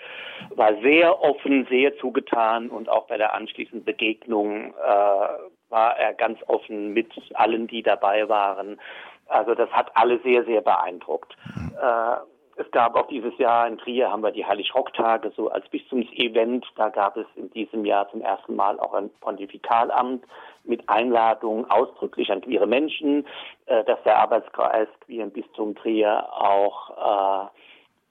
war 0.55 0.75
sehr 0.81 1.21
offen, 1.23 1.67
sehr 1.69 1.97
zugetan 1.99 2.71
und 2.71 2.88
auch 2.88 3.07
bei 3.07 3.19
der 3.19 3.35
anschließenden 3.35 3.85
Begegnung 3.85 4.73
äh, 4.75 5.71
war 5.71 5.97
er 5.99 6.14
ganz 6.14 6.38
offen 6.47 6.93
mit 6.93 7.12
allen, 7.35 7.67
die 7.67 7.83
dabei 7.83 8.29
waren. 8.29 8.81
Also 9.26 9.55
das 9.55 9.71
hat 9.71 9.90
alle 9.95 10.19
sehr, 10.21 10.45
sehr 10.45 10.61
beeindruckt. 10.61 11.37
Mhm. 11.55 11.73
Äh, 11.81 12.17
es 12.61 12.71
gab 12.73 12.95
auch 12.95 13.07
dieses 13.07 13.37
Jahr 13.38 13.67
in 13.67 13.79
Trier 13.79 14.11
haben 14.11 14.23
wir 14.23 14.33
die 14.33 14.45
Heilig-Rock-Tage 14.45 15.33
so 15.35 15.49
als 15.49 15.67
Bistumsevent. 15.71 16.67
Da 16.76 16.90
gab 16.90 17.17
es 17.17 17.26
in 17.35 17.50
diesem 17.52 17.87
Jahr 17.87 18.11
zum 18.11 18.21
ersten 18.21 18.55
Mal 18.55 18.79
auch 18.79 18.93
ein 18.93 19.09
Pontifikalamt 19.21 20.25
mit 20.64 20.87
Einladung 20.87 21.71
ausdrücklich 21.71 22.31
an 22.31 22.43
queere 22.43 22.67
Menschen, 22.67 23.26
äh, 23.64 23.83
dass 23.85 24.02
der 24.02 24.19
Arbeitskreis 24.19 24.88
Queer 25.07 25.25
im 25.25 25.31
Bistum 25.31 25.75
Trier 25.75 26.26
auch 26.31 27.50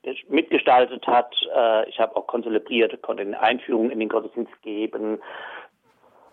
äh, 0.03 0.13
mitgestaltet 0.29 1.05
hat. 1.05 1.35
Äh, 1.55 1.87
ich 1.87 1.99
habe 1.99 2.15
auch 2.15 2.25
konzelebriert, 2.25 2.99
konnte 3.03 3.21
eine 3.21 3.39
Einführung 3.39 3.91
in 3.91 3.99
den 3.99 4.09
Gottesdienst 4.09 4.61
geben 4.63 5.21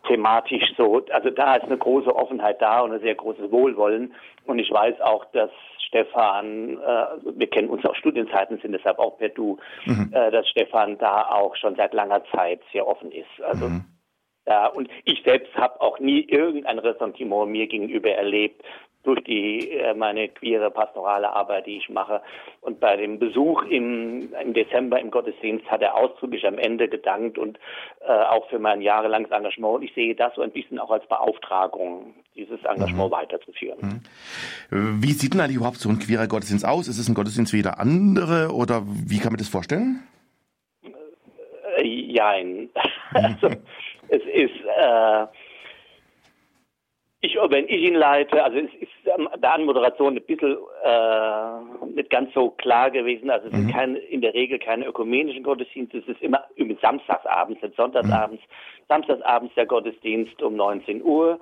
thematisch 0.06 0.72
so, 0.76 1.02
also 1.10 1.30
da 1.30 1.56
ist 1.56 1.64
eine 1.64 1.78
große 1.78 2.14
Offenheit 2.14 2.62
da 2.62 2.80
und 2.80 2.92
ein 2.92 3.00
sehr 3.00 3.16
großes 3.16 3.50
Wohlwollen. 3.50 4.14
Und 4.44 4.60
ich 4.60 4.70
weiß 4.70 5.00
auch, 5.00 5.24
dass 5.32 5.50
Stefan, 5.96 6.78
äh, 6.78 7.38
wir 7.38 7.46
kennen 7.48 7.68
uns 7.68 7.84
aus 7.84 7.96
Studienzeiten, 7.96 8.58
sind 8.58 8.72
deshalb 8.72 8.98
auch 8.98 9.16
per 9.18 9.30
Du, 9.30 9.58
mhm. 9.86 10.10
äh, 10.12 10.30
dass 10.30 10.48
Stefan 10.48 10.98
da 10.98 11.22
auch 11.30 11.56
schon 11.56 11.74
seit 11.76 11.94
langer 11.94 12.22
Zeit 12.34 12.60
sehr 12.72 12.86
offen 12.86 13.10
ist. 13.10 13.42
Also 13.42 13.68
mhm. 13.68 13.84
Ja, 14.46 14.68
und 14.68 14.88
ich 15.04 15.22
selbst 15.24 15.54
habe 15.56 15.80
auch 15.80 15.98
nie 15.98 16.20
irgendein 16.20 16.78
Ressentiment 16.78 17.50
mir 17.50 17.66
gegenüber 17.66 18.10
erlebt, 18.10 18.62
durch 19.06 19.22
die 19.24 19.70
äh, 19.70 19.94
meine 19.94 20.28
queere 20.28 20.70
pastorale 20.70 21.30
Arbeit, 21.30 21.66
die 21.66 21.78
ich 21.78 21.88
mache. 21.88 22.20
Und 22.60 22.80
bei 22.80 22.96
dem 22.96 23.18
Besuch 23.18 23.62
im, 23.62 24.32
im 24.34 24.52
Dezember 24.52 25.00
im 25.00 25.10
Gottesdienst 25.10 25.64
hat 25.70 25.80
er 25.80 25.94
ausdrücklich 25.94 26.46
am 26.46 26.58
Ende 26.58 26.88
gedankt 26.88 27.38
und 27.38 27.58
äh, 28.06 28.12
auch 28.12 28.48
für 28.50 28.58
mein 28.58 28.82
jahrelanges 28.82 29.30
Engagement. 29.30 29.76
Und 29.76 29.82
ich 29.84 29.94
sehe 29.94 30.14
das 30.14 30.34
so 30.34 30.42
ein 30.42 30.50
bisschen 30.50 30.78
auch 30.80 30.90
als 30.90 31.06
Beauftragung, 31.06 32.14
dieses 32.34 32.62
Engagement 32.64 33.10
mhm. 33.10 33.16
weiterzuführen. 33.16 34.02
Mhm. 34.70 35.02
Wie 35.02 35.12
sieht 35.12 35.34
denn 35.34 35.40
eigentlich 35.40 35.56
überhaupt 35.56 35.78
so 35.78 35.88
ein 35.88 36.00
queerer 36.00 36.26
Gottesdienst 36.26 36.66
aus? 36.66 36.88
Ist 36.88 36.98
es 36.98 37.08
ein 37.08 37.14
Gottesdienst 37.14 37.52
wie 37.52 37.58
jeder 37.58 37.78
andere 37.78 38.50
oder 38.52 38.82
wie 38.84 39.18
kann 39.18 39.32
man 39.32 39.38
das 39.38 39.48
vorstellen? 39.48 40.02
Äh, 41.76 41.86
jein. 41.86 42.70
also, 43.14 43.50
es 44.08 44.22
ist 44.22 44.64
äh, 44.78 45.26
ich, 47.26 47.36
wenn 47.48 47.64
ich 47.64 47.82
ihn 47.82 47.94
leite, 47.94 48.42
also 48.42 48.58
es 48.58 48.72
ist 48.74 48.92
der 49.04 49.52
Anmoderation 49.52 50.16
ein 50.16 50.22
bisschen 50.22 50.56
äh, 50.84 51.86
nicht 51.94 52.10
ganz 52.10 52.32
so 52.34 52.50
klar 52.50 52.90
gewesen. 52.90 53.30
Also 53.30 53.48
es 53.48 53.52
mhm. 53.52 53.56
sind 53.56 53.72
keine, 53.72 53.98
in 53.98 54.20
der 54.20 54.34
Regel 54.34 54.58
keine 54.58 54.86
ökumenischen 54.86 55.42
Gottesdienste. 55.42 55.98
Es 55.98 56.08
ist 56.08 56.22
immer 56.22 56.44
samstagsabends, 56.80 57.62
nicht 57.62 57.76
sonntagsabends. 57.76 58.42
Mhm. 58.42 58.84
Samstagsabends 58.88 59.54
der 59.54 59.66
Gottesdienst 59.66 60.42
um 60.42 60.56
19 60.56 61.02
Uhr. 61.02 61.40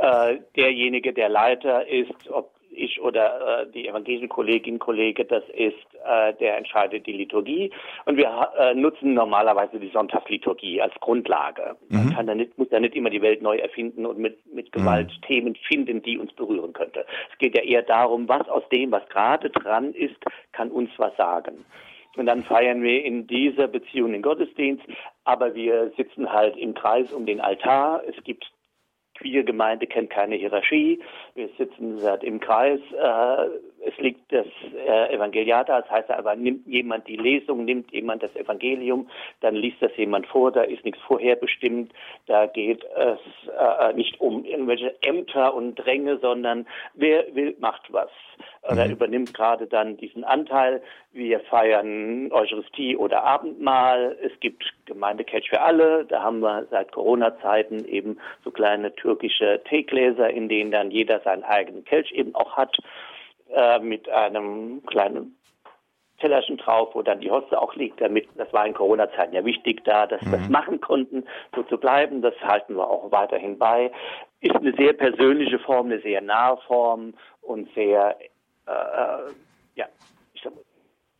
Äh, 0.00 0.38
derjenige, 0.56 1.12
der 1.12 1.28
Leiter 1.28 1.86
ist, 1.86 2.30
ob 2.30 2.50
ich 2.74 3.00
oder 3.00 3.62
äh, 3.62 3.66
die 3.70 3.88
evangelischen 3.88 4.28
Kolleginnen 4.28 4.76
und 4.76 4.80
Kollegen, 4.80 5.26
das 5.28 5.42
ist, 5.50 5.74
äh, 6.04 6.34
der 6.34 6.58
entscheidet 6.58 7.06
die 7.06 7.12
Liturgie. 7.12 7.70
Und 8.04 8.16
wir 8.16 8.50
äh, 8.58 8.74
nutzen 8.74 9.14
normalerweise 9.14 9.78
die 9.78 9.90
Sonntagsliturgie 9.90 10.80
als 10.80 10.94
Grundlage. 11.00 11.76
Man 11.88 12.06
mhm. 12.06 12.14
kann 12.14 12.26
da 12.26 12.34
nicht, 12.34 12.56
muss 12.58 12.68
da 12.70 12.80
nicht 12.80 12.94
immer 12.94 13.10
die 13.10 13.22
Welt 13.22 13.42
neu 13.42 13.56
erfinden 13.56 14.06
und 14.06 14.18
mit, 14.18 14.38
mit 14.52 14.72
Gewalt 14.72 15.08
mhm. 15.08 15.26
Themen 15.26 15.54
finden, 15.54 16.02
die 16.02 16.18
uns 16.18 16.32
berühren 16.32 16.72
könnte. 16.72 17.06
Es 17.32 17.38
geht 17.38 17.56
ja 17.56 17.62
eher 17.62 17.82
darum, 17.82 18.28
was 18.28 18.48
aus 18.48 18.68
dem, 18.70 18.90
was 18.92 19.08
gerade 19.08 19.50
dran 19.50 19.92
ist, 19.94 20.16
kann 20.52 20.70
uns 20.70 20.90
was 20.96 21.16
sagen. 21.16 21.64
Und 22.16 22.26
dann 22.26 22.42
feiern 22.44 22.82
wir 22.82 23.04
in 23.04 23.26
dieser 23.26 23.68
Beziehung 23.68 24.12
den 24.12 24.22
Gottesdienst, 24.22 24.84
aber 25.24 25.54
wir 25.54 25.92
sitzen 25.96 26.30
halt 26.30 26.56
im 26.56 26.74
Kreis 26.74 27.10
um 27.12 27.24
den 27.24 27.40
Altar. 27.40 28.02
Es 28.06 28.22
gibt 28.24 28.44
Queer-Gemeinde 29.22 29.86
kennt 29.86 30.10
keine 30.10 30.34
Hierarchie. 30.34 31.00
Wir 31.34 31.48
sitzen 31.56 31.98
seit 31.98 32.24
im 32.24 32.40
Kreis. 32.40 32.80
Äh, 32.92 33.46
es 33.84 33.96
liegt 33.98 34.32
das 34.32 34.46
äh, 34.86 35.14
Evangeliat 35.14 35.68
da. 35.68 35.80
Das 35.80 35.90
heißt 35.90 36.10
aber, 36.10 36.34
nimmt 36.34 36.66
jemand 36.66 37.06
die 37.08 37.16
Lesung, 37.16 37.64
nimmt 37.64 37.92
jemand 37.92 38.22
das 38.22 38.34
Evangelium, 38.36 39.08
dann 39.40 39.54
liest 39.54 39.80
das 39.80 39.96
jemand 39.96 40.26
vor. 40.26 40.50
Da 40.50 40.62
ist 40.62 40.84
nichts 40.84 41.00
vorherbestimmt. 41.02 41.92
Da 42.26 42.46
geht 42.46 42.84
es 42.84 43.18
äh, 43.58 43.92
nicht 43.94 44.20
um 44.20 44.44
irgendwelche 44.44 44.94
Ämter 45.02 45.54
und 45.54 45.76
Dränge, 45.76 46.18
sondern 46.18 46.66
wer 46.94 47.32
will, 47.34 47.56
macht 47.60 47.92
was. 47.92 48.10
Oder 48.70 48.86
mhm. 48.86 48.92
übernimmt 48.92 49.34
gerade 49.34 49.66
dann 49.66 49.96
diesen 49.96 50.22
Anteil. 50.22 50.82
Wir 51.12 51.40
feiern 51.40 52.30
Eucharistie 52.30 52.96
oder 52.96 53.24
Abendmahl. 53.24 54.16
Es 54.22 54.38
gibt 54.38 54.64
Gemeindecatch 54.86 55.48
für 55.50 55.60
alle. 55.60 56.04
Da 56.04 56.22
haben 56.22 56.40
wir 56.40 56.66
seit 56.70 56.92
Corona-Zeiten 56.92 57.84
eben 57.86 58.18
so 58.44 58.52
kleine 58.52 58.94
türkische 58.94 59.60
Teegläser, 59.68 60.30
in 60.30 60.48
denen 60.48 60.70
dann 60.70 60.92
jeder 60.92 61.20
seinen 61.20 61.42
eigenen 61.42 61.84
Kelch 61.84 62.12
eben 62.12 62.34
auch 62.36 62.56
hat, 62.56 62.76
äh, 63.52 63.80
mit 63.80 64.08
einem 64.08 64.84
kleinen 64.86 65.36
Tellerchen 66.22 66.56
drauf, 66.56 66.90
wo 66.94 67.02
dann 67.02 67.20
die 67.20 67.30
Hoste 67.30 67.60
auch 67.60 67.74
liegt, 67.74 68.00
damit, 68.00 68.28
das 68.36 68.50
war 68.52 68.64
in 68.64 68.74
Corona-Zeiten 68.74 69.34
ja 69.34 69.44
wichtig 69.44 69.82
da, 69.84 70.06
dass 70.06 70.22
wir 70.22 70.38
das 70.38 70.46
mhm. 70.46 70.52
machen 70.52 70.80
konnten, 70.80 71.24
so 71.54 71.64
zu 71.64 71.78
bleiben, 71.78 72.22
das 72.22 72.34
halten 72.40 72.76
wir 72.76 72.88
auch 72.88 73.10
weiterhin 73.10 73.58
bei. 73.58 73.90
Ist 74.40 74.54
eine 74.54 74.72
sehr 74.74 74.92
persönliche 74.92 75.58
Form, 75.58 75.86
eine 75.86 76.00
sehr 76.00 76.20
nahe 76.20 76.56
Form 76.68 77.14
und 77.40 77.68
sehr, 77.74 78.16
äh, 78.66 78.70
äh 78.70 79.32
ja, 79.74 79.86
sag 80.42 80.52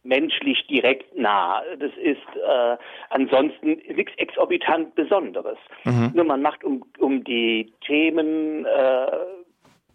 menschlich 0.04 0.66
direkt 0.66 1.16
nah. 1.16 1.62
Das 1.78 1.92
ist 1.96 2.18
äh, 2.36 2.76
ansonsten 3.10 3.80
nichts 3.94 4.12
exorbitant 4.16 4.94
Besonderes. 4.94 5.58
Mhm. 5.84 6.10
Nur 6.14 6.24
man 6.24 6.42
macht 6.42 6.64
um, 6.64 6.84
um 6.98 7.22
die 7.24 7.72
Themen 7.86 8.66
äh, 8.66 9.06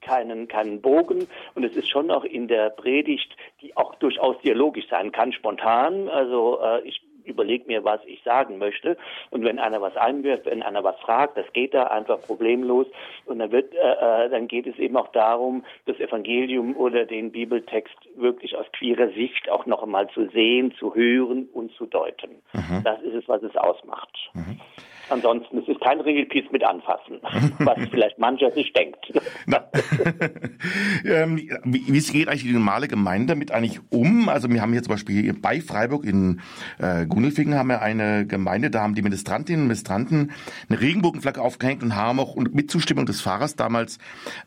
keinen, 0.01 0.47
keinen 0.47 0.81
Bogen 0.81 1.27
und 1.55 1.63
es 1.65 1.75
ist 1.75 1.89
schon 1.89 2.11
auch 2.11 2.23
in 2.23 2.47
der 2.47 2.69
Predigt, 2.69 3.35
die 3.61 3.75
auch 3.75 3.95
durchaus 3.95 4.39
dialogisch 4.39 4.87
sein 4.89 5.11
kann, 5.11 5.33
spontan. 5.33 6.07
Also 6.07 6.59
äh, 6.61 6.81
ich 6.87 7.01
überlege 7.27 7.65
mir, 7.67 7.84
was 7.84 8.00
ich 8.05 8.22
sagen 8.24 8.57
möchte. 8.57 8.98
Und 9.29 9.43
wenn 9.43 9.60
einer 9.60 9.81
was 9.81 9.96
einwirft, 9.96 10.46
wenn 10.46 10.63
einer 10.63 10.84
was 10.84 10.98
fragt, 11.00 11.38
das 11.38 11.46
geht 11.53 11.74
da 11.74 11.84
einfach 11.88 12.22
problemlos. 12.22 12.88
Und 13.25 13.39
dann 13.39 13.51
wird, 13.51 13.74
äh, 13.74 14.25
äh, 14.25 14.29
dann 14.29 14.48
geht 14.48 14.67
es 14.67 14.77
eben 14.77 14.98
auch 14.98 15.12
darum, 15.12 15.63
das 15.86 16.00
Evangelium 16.00 16.75
oder 16.75 17.05
den 17.05 17.31
Bibeltext 17.31 17.96
wirklich 18.15 18.55
aus 18.55 18.65
queerer 18.74 19.10
Sicht 19.10 19.50
auch 19.50 19.65
noch 19.65 19.84
einmal 19.84 20.10
zu 20.10 20.27
sehen, 20.29 20.74
zu 20.79 20.96
hören 20.96 21.50
und 21.53 21.72
zu 21.74 21.86
deuten. 21.86 22.41
Mhm. 22.53 22.84
Das 22.84 23.01
ist 23.01 23.15
es, 23.15 23.27
was 23.27 23.43
es 23.43 23.55
ausmacht. 23.55 24.15
Mhm. 24.34 24.60
Ansonsten 25.09 25.59
es 25.59 25.67
ist 25.67 25.81
kein 25.81 25.99
Ringelpiece 26.01 26.51
mit 26.51 26.63
anfassen, 26.63 27.19
was 27.59 27.77
vielleicht 27.89 28.19
mancher 28.19 28.51
sich 28.51 28.73
denkt. 28.73 29.13
ähm, 31.05 31.37
wie, 31.63 31.83
wie 31.87 31.99
geht 32.11 32.27
eigentlich 32.29 32.43
die 32.43 32.53
normale 32.53 32.87
Gemeinde 32.87 33.27
damit 33.27 33.51
eigentlich 33.51 33.79
um? 33.89 34.29
Also 34.29 34.49
wir 34.49 34.61
haben 34.61 34.71
hier 34.71 34.83
zum 34.83 34.93
Beispiel 34.93 35.33
bei 35.33 35.61
Freiburg 35.61 36.05
in 36.05 36.41
äh, 36.79 37.05
Gundelfingen 37.05 37.55
haben 37.55 37.67
wir 37.67 37.81
eine 37.81 38.25
Gemeinde, 38.25 38.69
da 38.69 38.81
haben 38.81 38.95
die 38.95 39.01
Ministrantinnen 39.01 39.61
und 39.61 39.67
Ministranten 39.67 40.31
eine 40.69 40.79
Regenbogenflagge 40.79 41.41
aufgehängt 41.41 41.83
und 41.83 41.95
haben 41.95 42.19
auch 42.19 42.35
mit 42.35 42.71
Zustimmung 42.71 43.05
des 43.05 43.21
Pfarrers 43.21 43.55
damals 43.55 43.99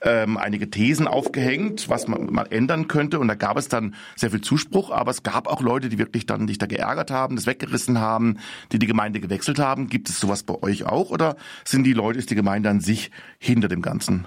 ähm, 0.02 0.36
einige 0.36 0.70
Thesen 0.70 1.06
aufgehängt, 1.06 1.88
was 1.88 2.08
man 2.08 2.26
mal 2.26 2.46
ändern 2.50 2.88
könnte. 2.88 3.18
Und 3.18 3.28
da 3.28 3.34
gab 3.34 3.56
es 3.56 3.68
dann 3.68 3.94
sehr 4.16 4.30
viel 4.30 4.40
Zuspruch, 4.40 4.90
aber 4.90 5.10
es 5.10 5.22
gab 5.22 5.46
auch 5.46 5.62
Leute, 5.62 5.88
die 5.88 5.98
wirklich 5.98 6.26
dann 6.26 6.48
sich 6.48 6.58
da 6.58 6.66
geärgert 6.66 7.10
haben, 7.10 7.36
das 7.36 7.46
weggerissen 7.46 8.00
haben, 8.00 8.38
die 8.72 8.78
die 8.78 8.86
Gemeinde 8.86 9.20
gewechselt 9.20 9.58
haben. 9.58 9.88
Gibt 9.88 10.08
es 10.08 10.20
sowas 10.20 10.42
bei 10.52 10.68
euch 10.68 10.86
auch 10.86 11.10
oder 11.10 11.36
sind 11.64 11.84
die 11.84 11.92
Leute, 11.92 12.18
ist 12.18 12.30
die 12.30 12.34
Gemeinde 12.34 12.68
an 12.68 12.80
sich 12.80 13.10
hinter 13.38 13.68
dem 13.68 13.82
Ganzen? 13.82 14.26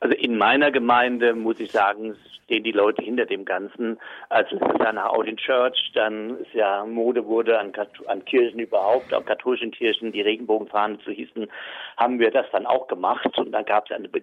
Also 0.00 0.14
in 0.16 0.38
meiner 0.38 0.70
Gemeinde 0.70 1.34
muss 1.34 1.60
ich 1.60 1.72
sagen, 1.72 2.16
stehen 2.50 2.64
die 2.64 2.72
Leute 2.72 3.02
hinter 3.02 3.26
dem 3.26 3.44
Ganzen. 3.44 3.98
Als 4.28 4.50
es 4.50 4.58
dann 4.78 4.96
nach 4.96 5.10
Audin 5.10 5.36
Church 5.36 5.92
dann 5.94 6.36
es 6.40 6.48
ja 6.52 6.84
Mode 6.84 7.24
wurde 7.26 7.58
an, 7.58 7.72
an 8.06 8.24
Kirchen 8.24 8.58
überhaupt, 8.58 9.14
auch 9.14 9.24
katholischen 9.24 9.70
Kirchen, 9.70 10.10
die 10.10 10.22
Regenbogenfahne 10.22 10.98
zu 11.00 11.12
hießen, 11.12 11.46
haben 11.96 12.18
wir 12.18 12.32
das 12.32 12.46
dann 12.50 12.66
auch 12.66 12.88
gemacht 12.88 13.38
und 13.38 13.52
dann 13.52 13.64
gab 13.64 13.84
es 13.88 13.96
eine 13.96 14.08
Be 14.08 14.22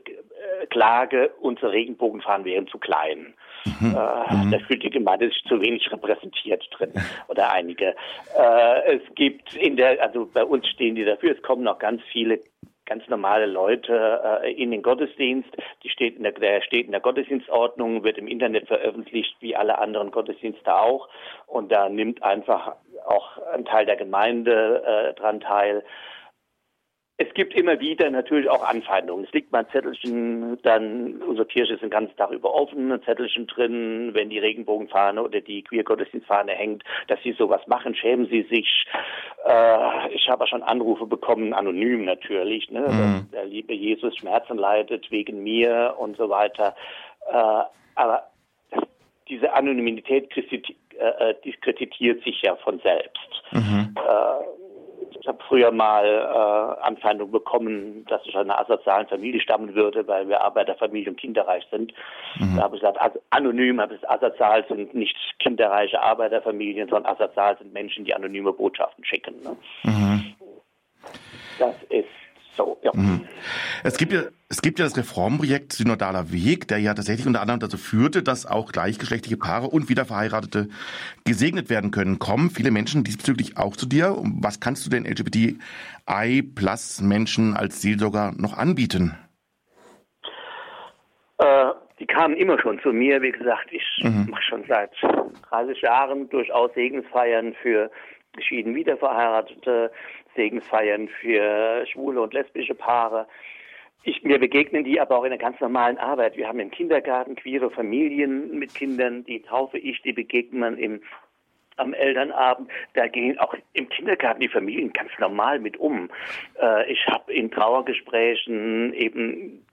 Klage, 0.69 1.31
unsere 1.39 1.71
Regenbogenfahnen 1.71 2.45
wären 2.45 2.67
zu 2.67 2.77
klein. 2.77 3.33
Mhm. 3.79 3.95
Äh, 3.95 4.35
mhm. 4.35 4.51
Da 4.51 4.59
fühlt 4.59 4.83
die 4.83 4.89
Gemeinde 4.89 5.27
sich 5.29 5.43
zu 5.47 5.61
wenig 5.61 5.91
repräsentiert 5.91 6.65
drin 6.71 6.91
oder 7.27 7.51
einige. 7.51 7.95
Äh, 8.37 8.95
es 8.97 9.15
gibt 9.15 9.55
in 9.55 9.77
der, 9.77 10.01
also 10.01 10.25
bei 10.25 10.43
uns 10.43 10.67
stehen 10.67 10.95
die 10.95 11.05
dafür, 11.05 11.35
es 11.35 11.41
kommen 11.41 11.63
noch 11.63 11.79
ganz 11.79 12.01
viele 12.11 12.39
ganz 12.87 13.07
normale 13.09 13.45
Leute 13.45 14.39
äh, 14.41 14.53
in 14.53 14.71
den 14.71 14.81
Gottesdienst. 14.81 15.49
Die 15.83 15.89
steht 15.89 16.15
in 16.15 16.23
der, 16.23 16.31
der 16.31 16.61
steht 16.61 16.85
in 16.85 16.93
der 16.93 17.01
Gottesdienstordnung, 17.01 18.03
wird 18.03 18.17
im 18.17 18.27
Internet 18.27 18.67
veröffentlicht, 18.67 19.35
wie 19.41 19.55
alle 19.55 19.77
anderen 19.77 20.09
Gottesdienste 20.09 20.73
auch. 20.73 21.09
Und 21.45 21.71
da 21.71 21.89
nimmt 21.89 22.23
einfach 22.23 22.75
auch 23.05 23.37
ein 23.53 23.65
Teil 23.65 23.85
der 23.85 23.97
Gemeinde 23.97 24.83
äh, 24.85 25.13
dran 25.13 25.39
teil. 25.41 25.83
Es 27.19 27.33
gibt 27.33 27.55
immer 27.55 27.79
wieder 27.79 28.11
natürlich 28.11 28.47
auch 28.47 28.63
Anfeindungen. 28.63 29.25
Es 29.25 29.33
liegt 29.33 29.51
mal 29.51 29.59
ein 29.59 29.69
Zettelchen, 29.71 30.61
dann, 30.61 31.19
unsere 31.23 31.47
Kirche 31.47 31.73
ist 31.73 31.81
den 31.81 31.89
ganzen 31.89 32.15
Tag 32.15 32.29
über 32.29 32.53
offen, 32.53 32.91
ein 32.91 33.01
Zettelchen 33.03 33.47
drin, 33.47 34.11
wenn 34.13 34.29
die 34.29 34.37
Regenbogenfahne 34.37 35.23
oder 35.23 35.41
die 35.41 35.63
Queer-Gottesdienstfahne 35.63 36.51
hängt, 36.51 36.83
dass 37.07 37.19
sie 37.23 37.31
sowas 37.31 37.65
machen, 37.65 37.95
schämen 37.95 38.27
sie 38.27 38.43
sich. 38.43 38.85
Äh, 39.45 40.13
ich 40.13 40.29
habe 40.29 40.45
schon 40.45 40.61
Anrufe 40.61 41.07
bekommen, 41.07 41.53
anonym 41.53 42.05
natürlich, 42.05 42.69
ne, 42.69 42.81
mhm. 42.81 42.85
dass 42.85 43.31
der 43.31 43.45
liebe 43.45 43.73
Jesus 43.73 44.15
Schmerzen 44.15 44.57
leidet 44.57 45.09
wegen 45.09 45.41
mir 45.41 45.95
und 45.97 46.17
so 46.17 46.29
weiter. 46.29 46.75
Äh, 47.31 47.63
aber 47.95 48.27
diese 49.27 49.53
Anonymität 49.53 50.29
äh, 50.37 51.33
diskreditiert 51.43 52.23
sich 52.23 52.43
ja 52.43 52.55
von 52.57 52.79
selbst. 52.79 53.43
Mhm. 53.51 53.95
Äh, 53.97 54.56
ich 55.19 55.27
habe 55.27 55.39
früher 55.47 55.71
mal 55.71 56.05
äh, 56.05 56.81
Anfeindung 56.83 57.31
bekommen, 57.31 58.05
dass 58.07 58.21
ich 58.25 58.35
aus 58.35 58.41
einer 58.41 58.59
asozialen 58.59 59.07
Familie 59.07 59.41
stammen 59.41 59.75
würde, 59.75 60.07
weil 60.07 60.27
wir 60.27 60.41
Arbeiterfamilie 60.41 61.09
und 61.09 61.17
kinderreich 61.17 61.65
sind. 61.71 61.93
Mhm. 62.39 62.55
Da 62.55 62.63
habe 62.63 62.75
ich 62.75 62.81
gesagt, 62.81 63.21
anonym 63.29 63.81
habe 63.81 63.95
ich 63.95 64.09
asozial 64.09 64.65
sind 64.67 64.93
nicht 64.93 65.15
kinderreiche 65.39 66.01
Arbeiterfamilien, 66.01 66.89
sondern 66.89 67.13
asozial 67.13 67.57
sind 67.57 67.73
Menschen, 67.73 68.05
die 68.05 68.13
anonyme 68.13 68.53
Botschaften 68.53 69.03
schicken. 69.05 69.35
Ne? 69.43 69.57
Mhm. 69.83 70.35
Das 71.59 71.75
ist 71.89 72.07
so, 72.57 72.77
ja. 72.81 72.91
Mhm. 72.93 73.21
Es 73.83 73.97
gibt 73.97 74.11
ja, 74.11 74.23
es 74.49 74.61
gibt 74.61 74.79
ja 74.79 74.85
das 74.85 74.97
Reformprojekt 74.97 75.73
Synodaler 75.73 76.31
Weg, 76.31 76.67
der 76.67 76.79
ja 76.79 76.93
tatsächlich 76.93 77.27
unter 77.27 77.41
anderem 77.41 77.59
dazu 77.59 77.77
führte, 77.77 78.23
dass 78.23 78.45
auch 78.45 78.71
gleichgeschlechtliche 78.71 79.37
Paare 79.37 79.67
und 79.67 79.87
Wiederverheiratete 79.89 80.67
gesegnet 81.23 81.69
werden 81.69 81.91
können. 81.91 82.19
Kommen 82.19 82.49
viele 82.49 82.71
Menschen 82.71 83.03
diesbezüglich 83.03 83.57
auch 83.57 83.75
zu 83.75 83.85
dir? 83.85 84.17
Was 84.41 84.59
kannst 84.59 84.85
du 84.85 84.89
den 84.89 85.05
LGBTI 85.05 86.41
Plus 86.55 87.01
Menschen 87.01 87.55
als 87.55 87.81
Seelsorger 87.81 88.33
noch 88.35 88.57
anbieten? 88.57 89.15
Äh, 91.37 91.67
die 91.99 92.07
kamen 92.07 92.35
immer 92.35 92.59
schon 92.59 92.79
zu 92.81 92.89
mir. 92.89 93.21
Wie 93.21 93.31
gesagt, 93.31 93.67
ich 93.71 93.83
mhm. 94.01 94.27
mache 94.29 94.43
schon 94.43 94.63
seit 94.67 94.91
30 95.49 95.81
Jahren 95.81 96.29
durchaus 96.29 96.73
Segensfeiern 96.73 97.53
für 97.61 97.91
geschieden 98.37 98.75
Wiederverheiratete, 98.75 99.91
Segensfeiern 100.37 101.09
für 101.09 101.85
schwule 101.87 102.21
und 102.21 102.33
lesbische 102.33 102.75
Paare. 102.75 103.27
Ich, 104.03 104.23
mir 104.23 104.39
begegnen 104.39 104.85
die 104.85 105.01
aber 105.01 105.17
auch 105.17 105.25
in 105.25 105.31
der 105.31 105.39
ganz 105.39 105.59
normalen 105.59 105.97
Arbeit. 105.97 106.37
Wir 106.37 106.47
haben 106.47 106.61
im 106.61 106.71
Kindergarten 106.71 107.35
queere 107.35 107.69
Familien 107.69 108.57
mit 108.57 108.73
Kindern, 108.73 109.25
die 109.25 109.41
taufe 109.41 109.77
ich, 109.77 110.01
die 110.01 110.13
begegnet 110.13 110.61
man 110.61 110.77
im, 110.77 111.01
am 111.75 111.93
Elternabend. 111.93 112.69
Da 112.93 113.07
gehen 113.07 113.37
auch 113.39 113.53
im 113.73 113.89
Kindergarten 113.89 114.39
die 114.39 114.47
Familien 114.47 114.93
ganz 114.93 115.11
normal 115.19 115.59
mit 115.59 115.75
um. 115.77 116.09
Äh, 116.61 116.89
ich 116.89 117.05
habe 117.07 117.33
in 117.33 117.51
Trauergesprächen 117.51 118.93
eben 118.93 119.65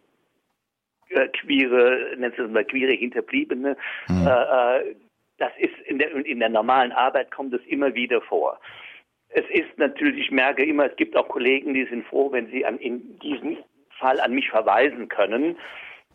äh, 1.10 1.28
queere, 1.28 2.16
nennt 2.16 2.36
es 2.36 2.50
mal 2.50 2.64
queere 2.64 2.92
Hinterbliebene. 2.92 3.76
Mhm. 4.08 4.26
Äh, 4.26 4.94
das 5.38 5.52
ist 5.58 5.78
in 5.86 5.98
der, 5.98 6.12
in 6.26 6.40
der 6.40 6.48
normalen 6.48 6.90
Arbeit 6.92 7.30
kommt 7.30 7.54
es 7.54 7.64
immer 7.66 7.94
wieder 7.94 8.20
vor. 8.20 8.58
Es 9.36 9.44
ist 9.50 9.76
natürlich, 9.78 10.26
ich 10.26 10.30
merke 10.30 10.64
immer, 10.64 10.86
es 10.86 10.96
gibt 10.96 11.16
auch 11.16 11.28
Kollegen, 11.28 11.74
die 11.74 11.84
sind 11.86 12.06
froh, 12.06 12.30
wenn 12.30 12.46
sie 12.46 12.64
an, 12.64 12.78
in 12.78 13.18
diesem 13.18 13.56
Fall 13.98 14.20
an 14.20 14.32
mich 14.32 14.48
verweisen 14.48 15.08
können. 15.08 15.58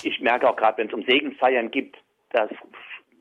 Ich 0.03 0.21
merke 0.21 0.49
auch 0.49 0.55
gerade, 0.55 0.77
wenn 0.77 0.87
es 0.87 0.93
um 0.93 1.03
Segensfeiern 1.03 1.69
gibt, 1.69 1.97
dass 2.31 2.49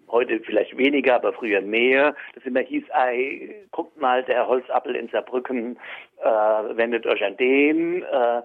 heute 0.08 0.38
vielleicht 0.40 0.78
weniger, 0.78 1.16
aber 1.16 1.32
früher 1.32 1.60
mehr, 1.60 2.14
dass 2.34 2.44
immer 2.44 2.60
hieß, 2.60 2.84
ey, 2.90 3.66
guckt 3.72 4.00
mal, 4.00 4.22
der 4.22 4.46
Holzappel 4.46 4.94
in 4.94 5.08
Saarbrücken, 5.08 5.76
äh, 6.22 6.28
wendet 6.28 7.04
euch 7.04 7.24
an 7.24 7.36
den. 7.36 8.02
Äh, 8.04 8.42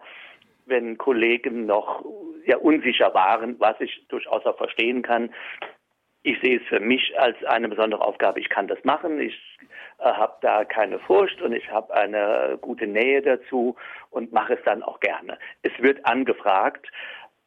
wenn 0.66 0.98
Kollegen 0.98 1.68
noch 1.68 2.04
ja 2.46 2.58
unsicher 2.58 3.14
waren, 3.14 3.60
was 3.60 3.80
ich 3.80 4.06
durchaus 4.08 4.46
auch 4.46 4.58
verstehen 4.58 5.04
kann, 5.04 5.30
ich 6.24 6.40
sehe 6.42 6.58
es 6.58 6.68
für 6.68 6.80
mich 6.80 7.20
als 7.20 7.42
eine 7.44 7.68
besondere 7.68 8.02
Aufgabe. 8.02 8.40
Ich 8.40 8.50
kann 8.50 8.68
das 8.68 8.82
machen. 8.84 9.20
Ich 9.20 9.38
habe 10.04 10.34
da 10.42 10.66
keine 10.66 11.00
Furcht 11.00 11.42
und 11.42 11.54
ich 11.54 11.70
habe 11.72 11.94
eine 11.94 12.58
gute 12.62 12.88
Nähe 12.88 13.22
dazu 13.22 13.76
und 14.10 14.32
mache 14.32 14.56
es 14.56 14.60
dann 14.66 14.84
auch 14.84 15.00
gerne. 15.00 15.38
Es 15.62 15.72
wird 15.80 16.06
angefragt, 16.06 16.88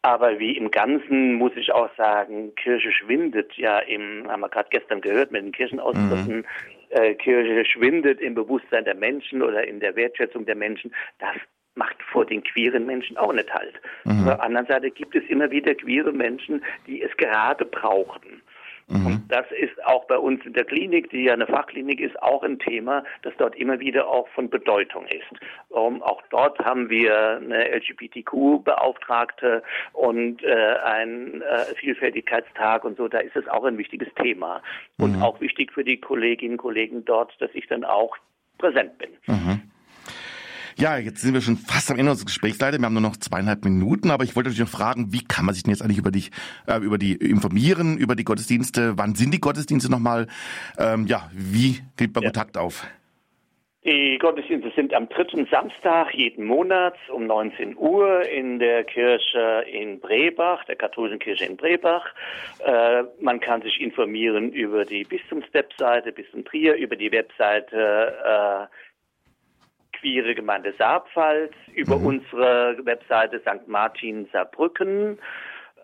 aber 0.02 0.38
wie 0.38 0.56
im 0.56 0.70
Ganzen 0.70 1.34
muss 1.34 1.52
ich 1.56 1.72
auch 1.72 1.90
sagen, 1.96 2.54
Kirche 2.54 2.92
schwindet 2.92 3.52
ja 3.54 3.80
im, 3.80 4.30
haben 4.30 4.40
wir 4.40 4.48
gerade 4.48 4.68
gestern 4.70 5.00
gehört 5.00 5.32
mit 5.32 5.42
den 5.42 5.52
Kirchenaustritten, 5.52 6.36
mhm. 6.36 6.44
äh, 6.90 7.14
Kirche 7.14 7.64
schwindet 7.64 8.20
im 8.20 8.34
Bewusstsein 8.34 8.84
der 8.84 8.94
Menschen 8.94 9.42
oder 9.42 9.66
in 9.66 9.80
der 9.80 9.96
Wertschätzung 9.96 10.46
der 10.46 10.54
Menschen. 10.54 10.94
Das 11.18 11.34
macht 11.74 11.96
vor 12.10 12.24
den 12.24 12.42
queeren 12.42 12.86
Menschen 12.86 13.16
auch 13.16 13.32
nicht 13.32 13.52
halt. 13.52 13.74
Mhm. 14.04 14.20
Auf 14.20 14.24
der 14.26 14.42
anderen 14.42 14.66
Seite 14.66 14.90
gibt 14.90 15.14
es 15.14 15.24
immer 15.28 15.50
wieder 15.50 15.74
queere 15.74 16.12
Menschen, 16.12 16.64
die 16.86 17.02
es 17.02 17.14
gerade 17.16 17.64
brauchen. 17.64 18.42
Mhm. 18.88 19.06
Und 19.06 19.22
das 19.28 19.46
ist 19.50 19.84
auch 19.84 20.04
bei 20.06 20.16
uns 20.16 20.44
in 20.46 20.52
der 20.52 20.64
Klinik, 20.64 21.10
die 21.10 21.24
ja 21.24 21.32
eine 21.32 21.46
Fachklinik 21.46 22.00
ist, 22.00 22.20
auch 22.22 22.42
ein 22.42 22.58
Thema, 22.58 23.02
das 23.22 23.34
dort 23.38 23.56
immer 23.56 23.80
wieder 23.80 24.06
auch 24.06 24.28
von 24.28 24.48
Bedeutung 24.48 25.06
ist. 25.06 25.26
Um, 25.70 26.02
auch 26.02 26.22
dort 26.30 26.58
haben 26.60 26.88
wir 26.88 27.36
eine 27.36 27.76
LGBTQ-Beauftragte 27.76 29.62
und 29.92 30.42
äh, 30.44 30.76
einen 30.84 31.42
äh, 31.42 31.74
Vielfältigkeitstag 31.76 32.84
und 32.84 32.96
so, 32.96 33.08
da 33.08 33.18
ist 33.18 33.34
es 33.34 33.48
auch 33.48 33.64
ein 33.64 33.76
wichtiges 33.76 34.08
Thema. 34.14 34.62
Und 34.98 35.16
mhm. 35.16 35.22
auch 35.22 35.40
wichtig 35.40 35.72
für 35.72 35.82
die 35.82 36.00
Kolleginnen 36.00 36.52
und 36.52 36.58
Kollegen 36.58 37.04
dort, 37.04 37.34
dass 37.40 37.50
ich 37.54 37.66
dann 37.66 37.84
auch 37.84 38.16
präsent 38.58 38.98
bin. 38.98 39.10
Mhm. 39.26 39.65
Ja, 40.78 40.98
jetzt 40.98 41.22
sind 41.22 41.32
wir 41.32 41.40
schon 41.40 41.56
fast 41.56 41.90
am 41.90 41.98
Ende 41.98 42.10
unseres 42.10 42.26
Gesprächs 42.26 42.60
leider. 42.60 42.78
Wir 42.78 42.84
haben 42.84 42.92
nur 42.92 43.00
noch 43.00 43.16
zweieinhalb 43.16 43.64
Minuten, 43.64 44.10
aber 44.10 44.24
ich 44.24 44.36
wollte 44.36 44.50
natürlich 44.50 44.70
noch 44.70 44.78
fragen, 44.78 45.10
wie 45.10 45.24
kann 45.24 45.46
man 45.46 45.54
sich 45.54 45.62
denn 45.62 45.72
jetzt 45.72 45.80
eigentlich 45.80 45.96
über 45.96 46.10
dich, 46.10 46.30
äh, 46.66 46.76
über 46.80 46.98
die 46.98 47.14
informieren, 47.14 47.96
über 47.96 48.14
die 48.14 48.24
Gottesdienste? 48.24 48.98
Wann 48.98 49.14
sind 49.14 49.32
die 49.32 49.40
Gottesdienste 49.40 49.90
nochmal? 49.90 50.26
Ähm, 50.78 51.06
ja, 51.06 51.30
wie 51.32 51.80
geht 51.96 52.14
man 52.14 52.24
ja. 52.24 52.30
Kontakt 52.30 52.58
auf? 52.58 52.86
Die 53.86 54.18
Gottesdienste 54.18 54.72
sind 54.74 54.92
am 54.92 55.08
dritten 55.08 55.46
Samstag 55.46 56.12
jeden 56.12 56.44
Monat 56.44 56.96
um 57.08 57.26
19 57.26 57.76
Uhr 57.76 58.28
in 58.28 58.58
der 58.58 58.82
Kirche 58.82 59.64
in 59.70 60.00
Brebach, 60.00 60.64
der 60.64 60.74
katholischen 60.74 61.20
Kirche 61.20 61.44
in 61.44 61.56
Brebach. 61.56 62.04
Äh, 62.66 63.04
man 63.20 63.38
kann 63.38 63.62
sich 63.62 63.80
informieren 63.80 64.50
über 64.50 64.84
die 64.84 65.04
Bistumswebseite, 65.04 66.10
Bistum 66.10 66.44
Trier, 66.44 66.74
über 66.74 66.96
die 66.96 67.12
Webseite 67.12 68.66
äh, 68.66 68.66
queere 70.06 70.36
Gemeinde 70.36 70.72
Saarpfalz, 70.78 71.52
über 71.74 71.98
mhm. 71.98 72.06
unsere 72.06 72.78
Webseite 72.84 73.40
St. 73.40 73.66
Martin 73.66 74.28
Saarbrücken, 74.32 75.18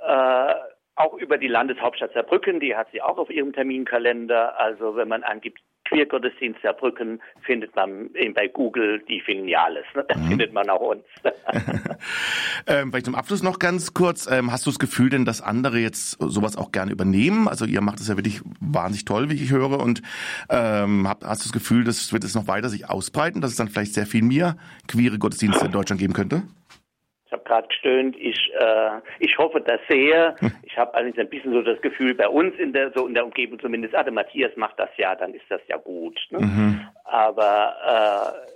äh, 0.07 0.55
auch 0.95 1.15
über 1.15 1.39
die 1.39 1.49
Landeshauptstadt 1.49 2.13
Saarbrücken, 2.13 2.61
die 2.61 2.77
hat 2.77 2.87
sie 2.93 3.03
auch 3.03 3.19
auf 3.19 3.31
ihrem 3.31 3.53
Terminkalender. 3.53 4.59
Also 4.61 4.95
wenn 4.95 5.09
man 5.09 5.25
angibt 5.25 5.61
Queergottesdienst 5.93 6.63
Saarbrücken, 6.63 7.21
findet 7.43 7.77
man 7.77 8.09
bei 8.35 8.49
Google 8.49 9.03
die 9.09 9.21
Filiales. 9.21 9.85
Ne? 9.95 10.05
Da 10.09 10.17
mhm. 10.17 10.29
findet 10.29 10.53
man 10.53 10.69
auch 10.71 10.81
uns. 10.81 11.05
ähm, 12.67 12.91
vielleicht 12.91 13.05
zum 13.05 13.15
Abschluss 13.15 13.43
noch 13.43 13.59
ganz 13.59 13.93
kurz. 13.93 14.27
Ähm, 14.31 14.51
hast 14.51 14.65
du 14.65 14.71
das 14.71 14.79
Gefühl 14.79 15.11
denn, 15.11 15.27
dass 15.27 15.43
andere 15.43 15.79
jetzt 15.79 16.17
sowas 16.19 16.57
auch 16.57 16.73
gerne 16.73 16.93
übernehmen? 16.93 17.47
Also 17.47 17.67
ihr 17.67 17.83
macht 17.83 18.01
es 18.01 18.09
ja 18.09 18.17
wirklich 18.17 18.41
wahnsinnig 18.61 19.05
toll, 19.05 19.29
wie 19.29 19.35
ich 19.35 19.51
höre. 19.51 19.81
Und 19.81 20.03
ähm, 20.49 21.07
hast 21.07 21.43
du 21.43 21.49
das 21.49 21.53
Gefühl, 21.53 21.85
das 21.85 22.13
wird 22.13 22.25
es 22.25 22.35
noch 22.35 22.49
weiter 22.49 22.71
sich 22.71 22.89
ausbreiten, 22.89 23.43
dass 23.43 23.51
es 23.51 23.57
dann 23.57 23.69
vielleicht 23.69 23.93
sehr 23.93 24.07
viel 24.07 24.23
mehr 24.23 24.57
queere 24.89 25.19
Gottesdienste 25.19 25.67
in 25.67 25.73
Deutschland 25.73 26.01
geben 26.01 26.15
könnte? 26.15 26.43
Ich 27.33 27.35
habe 27.35 27.45
gerade 27.45 27.69
gestöhnt, 27.69 28.15
ich, 28.19 28.53
äh, 28.59 29.01
ich 29.19 29.39
hoffe 29.39 29.63
das 29.63 29.81
sehr. 29.89 30.37
Ich 30.65 30.77
habe 30.77 30.93
allerdings 30.93 31.17
ein 31.17 31.31
bisschen 31.31 31.55
so 31.55 31.63
das 31.63 31.81
Gefühl, 31.81 32.15
bei 32.15 32.29
uns 32.29 32.55
in 32.59 32.75
der, 32.75 32.93
so 32.95 33.07
in 33.07 33.15
der 33.15 33.25
Umgebung 33.25 33.59
zumindest, 33.59 33.95
ah, 33.95 34.03
der 34.03 34.13
Matthias 34.13 34.55
macht 34.57 34.79
das 34.79 34.91
ja, 34.99 35.15
dann 35.15 35.33
ist 35.33 35.47
das 35.49 35.63
ja 35.67 35.79
gut. 35.79 36.21
Ne? 36.29 36.41
Mhm. 36.41 36.81
Aber 37.05 38.37
äh, 38.47 38.53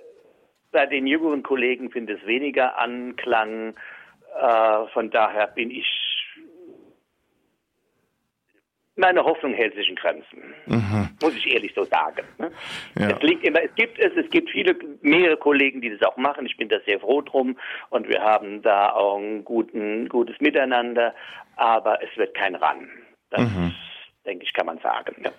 bei 0.73 0.85
den 0.85 1.07
jüngeren 1.07 1.43
Kollegen 1.43 1.91
findet 1.91 2.21
es 2.21 2.27
weniger 2.27 2.79
Anklang. 2.79 3.77
Äh, 4.39 4.87
von 4.93 5.11
daher 5.11 5.47
bin 5.47 5.71
ich 5.71 5.87
meine 8.97 9.23
Hoffnung 9.23 9.53
hält 9.53 9.75
sich 9.75 9.89
in 9.89 9.97
Grenzen. 9.97 10.55
Mhm. 10.67 11.09
Muss 11.23 11.37
ich 11.37 11.47
ehrlich 11.53 11.73
so 11.75 11.85
sagen. 11.85 12.25
Ne? 12.39 12.51
Ja. 12.99 13.11
Es 13.11 13.23
liegt 13.23 13.45
immer, 13.45 13.63
es 13.63 13.75
gibt 13.75 13.99
es, 13.99 14.13
es 14.17 14.29
gibt 14.31 14.51
viele, 14.51 14.77
mehrere 15.03 15.37
Kollegen, 15.37 15.81
die 15.81 15.91
das 15.91 16.03
auch 16.09 16.17
machen. 16.17 16.47
Ich 16.47 16.57
bin 16.57 16.69
da 16.69 16.79
sehr 16.87 16.99
froh 17.01 17.21
drum 17.21 17.57
und 17.91 18.09
wir 18.09 18.21
haben 18.21 18.63
da 18.63 18.91
auch 18.93 19.19
ein 19.19 19.45
guten, 19.45 20.09
gutes 20.09 20.41
Miteinander, 20.41 21.15
aber 21.57 22.03
es 22.03 22.17
wird 22.17 22.35
kein 22.35 22.55
Ran. 22.55 22.89
Das 23.31 23.43
mhm 23.43 23.75
denke 24.27 24.45
ich, 24.45 24.53
kann 24.53 24.67
man 24.67 24.79
sagen. 24.79 25.15
Ja. 25.25 25.31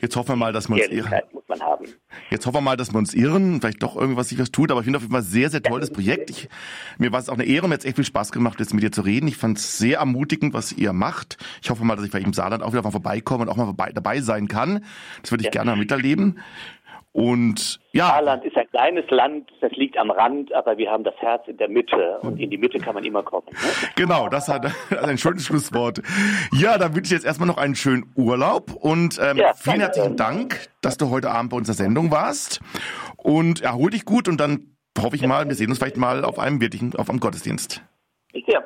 Jetzt 0.00 0.16
hoffen 0.16 0.30
wir 0.30 0.36
mal, 0.36 0.52
dass 0.52 0.68
wir 0.68 0.76
uns 0.76 0.88
irren. 0.88 1.20
muss 1.32 1.37
man 1.48 1.60
haben. 1.60 1.86
Jetzt 2.30 2.46
hoffen 2.46 2.56
wir 2.56 2.60
mal, 2.60 2.76
dass 2.76 2.92
wir 2.92 2.98
uns 2.98 3.14
irren, 3.14 3.60
vielleicht 3.60 3.82
doch 3.82 3.96
irgendwas 3.96 4.28
sich 4.28 4.38
was 4.38 4.50
tut, 4.50 4.70
aber 4.70 4.80
ich 4.80 4.84
finde 4.84 4.98
auf 4.98 5.02
jeden 5.02 5.12
Fall 5.12 5.22
sehr, 5.22 5.50
sehr 5.50 5.62
tolles 5.62 5.90
Projekt. 5.90 6.30
Ich, 6.30 6.48
mir 6.98 7.12
war 7.12 7.20
es 7.20 7.28
auch 7.28 7.34
eine 7.34 7.44
Ehre, 7.44 7.68
mir 7.68 7.74
hat 7.74 7.80
es 7.80 7.86
echt 7.86 7.96
viel 7.96 8.04
Spaß 8.04 8.32
gemacht, 8.32 8.60
jetzt 8.60 8.74
mit 8.74 8.82
dir 8.82 8.92
zu 8.92 9.02
reden. 9.02 9.28
Ich 9.28 9.36
fand 9.36 9.58
es 9.58 9.78
sehr 9.78 9.98
ermutigend, 9.98 10.54
was 10.54 10.72
ihr 10.72 10.92
macht. 10.92 11.38
Ich 11.62 11.70
hoffe 11.70 11.84
mal, 11.84 11.96
dass 11.96 12.04
ich 12.04 12.10
vielleicht 12.10 12.26
im 12.26 12.32
Saarland 12.32 12.62
auch 12.62 12.72
wieder 12.72 12.82
mal 12.82 12.90
vorbeikomme 12.90 13.42
und 13.42 13.48
auch 13.48 13.56
mal 13.56 13.64
vorbei, 13.64 13.90
dabei 13.92 14.20
sein 14.20 14.48
kann. 14.48 14.84
Das 15.22 15.30
würde 15.30 15.42
ich 15.42 15.46
ja. 15.46 15.62
gerne 15.62 15.76
miterleben. 15.76 16.40
Und 17.12 17.80
ja. 17.92 18.08
Saarland 18.08 18.44
ist 18.44 18.56
ein 18.56 18.67
kleines 18.78 19.10
Land, 19.10 19.50
das 19.60 19.72
liegt 19.72 19.98
am 19.98 20.08
Rand, 20.12 20.52
aber 20.52 20.78
wir 20.78 20.88
haben 20.88 21.02
das 21.02 21.16
Herz 21.16 21.48
in 21.48 21.56
der 21.56 21.68
Mitte 21.68 22.20
und 22.20 22.38
in 22.38 22.48
die 22.48 22.58
Mitte 22.58 22.78
kann 22.78 22.94
man 22.94 23.02
immer 23.02 23.24
kommen. 23.24 23.48
Ne? 23.50 23.58
Genau, 23.96 24.28
das 24.28 24.46
hat 24.46 24.66
ein 25.02 25.18
schönes 25.18 25.46
Schlusswort. 25.46 26.00
Ja, 26.52 26.78
dann 26.78 26.94
wünsche 26.94 27.08
ich 27.08 27.18
jetzt 27.18 27.26
erstmal 27.26 27.48
noch 27.48 27.58
einen 27.58 27.74
schönen 27.74 28.12
Urlaub 28.14 28.72
und 28.72 29.18
ähm, 29.20 29.38
ja, 29.38 29.52
vielen 29.54 29.80
herzlichen 29.80 30.16
Dank, 30.16 30.68
dass 30.80 30.96
du 30.96 31.10
heute 31.10 31.30
Abend 31.30 31.50
bei 31.50 31.56
unserer 31.56 31.74
Sendung 31.74 32.12
warst. 32.12 32.60
Und 33.16 33.62
erhol 33.62 33.90
dich 33.90 34.04
gut 34.04 34.28
und 34.28 34.40
dann 34.40 34.76
hoffe 34.96 35.16
ich 35.16 35.26
mal, 35.26 35.48
wir 35.48 35.56
sehen 35.56 35.70
uns 35.70 35.78
vielleicht 35.78 35.96
mal 35.96 36.24
auf 36.24 36.38
einem 36.38 36.60
wirklichen, 36.60 36.94
auf 36.94 37.10
einem 37.10 37.18
Gottesdienst. 37.18 37.82
Ja. 38.32 38.62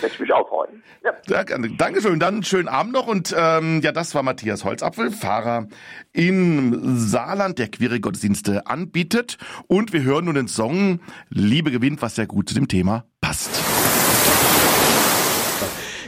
Würde 0.00 0.14
ich 0.14 0.20
mich 0.20 0.32
auch 0.32 0.48
freuen. 0.48 0.82
Ja. 1.02 1.12
ja 1.26 1.44
Dankeschön. 1.44 2.20
Dann 2.20 2.42
schönen 2.42 2.68
Abend 2.68 2.92
noch. 2.92 3.06
Und 3.06 3.34
ähm, 3.36 3.80
ja, 3.82 3.92
das 3.92 4.14
war 4.14 4.22
Matthias 4.22 4.64
Holzapfel, 4.64 5.10
Fahrer 5.10 5.68
im 6.12 6.98
Saarland, 6.98 7.58
der 7.58 7.68
queere 7.68 8.00
Gottesdienste 8.00 8.66
anbietet. 8.66 9.38
Und 9.66 9.92
wir 9.92 10.02
hören 10.02 10.26
nun 10.26 10.34
den 10.34 10.48
Song 10.48 11.00
Liebe 11.28 11.70
gewinnt, 11.70 12.02
was 12.02 12.14
sehr 12.14 12.26
gut 12.26 12.48
zu 12.48 12.54
dem 12.54 12.68
Thema 12.68 13.04
passt. 13.20 13.50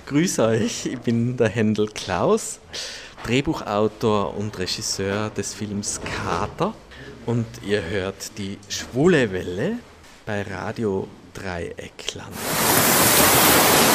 Grüß 0.06 0.40
euch, 0.40 0.86
ich 0.86 0.98
bin 0.98 1.36
der 1.36 1.48
Händel 1.48 1.86
Klaus, 1.86 2.60
Drehbuchautor 3.24 4.36
und 4.36 4.58
Regisseur 4.58 5.30
des 5.30 5.54
Films 5.54 6.00
Kater. 6.00 6.74
Und 7.26 7.46
ihr 7.64 7.84
hört 7.84 8.36
die 8.38 8.58
Schwule 8.68 9.32
Welle 9.32 9.78
bei 10.26 10.42
Radio 10.42 11.06
Dreieck 11.32 12.14
landen. 12.14 13.89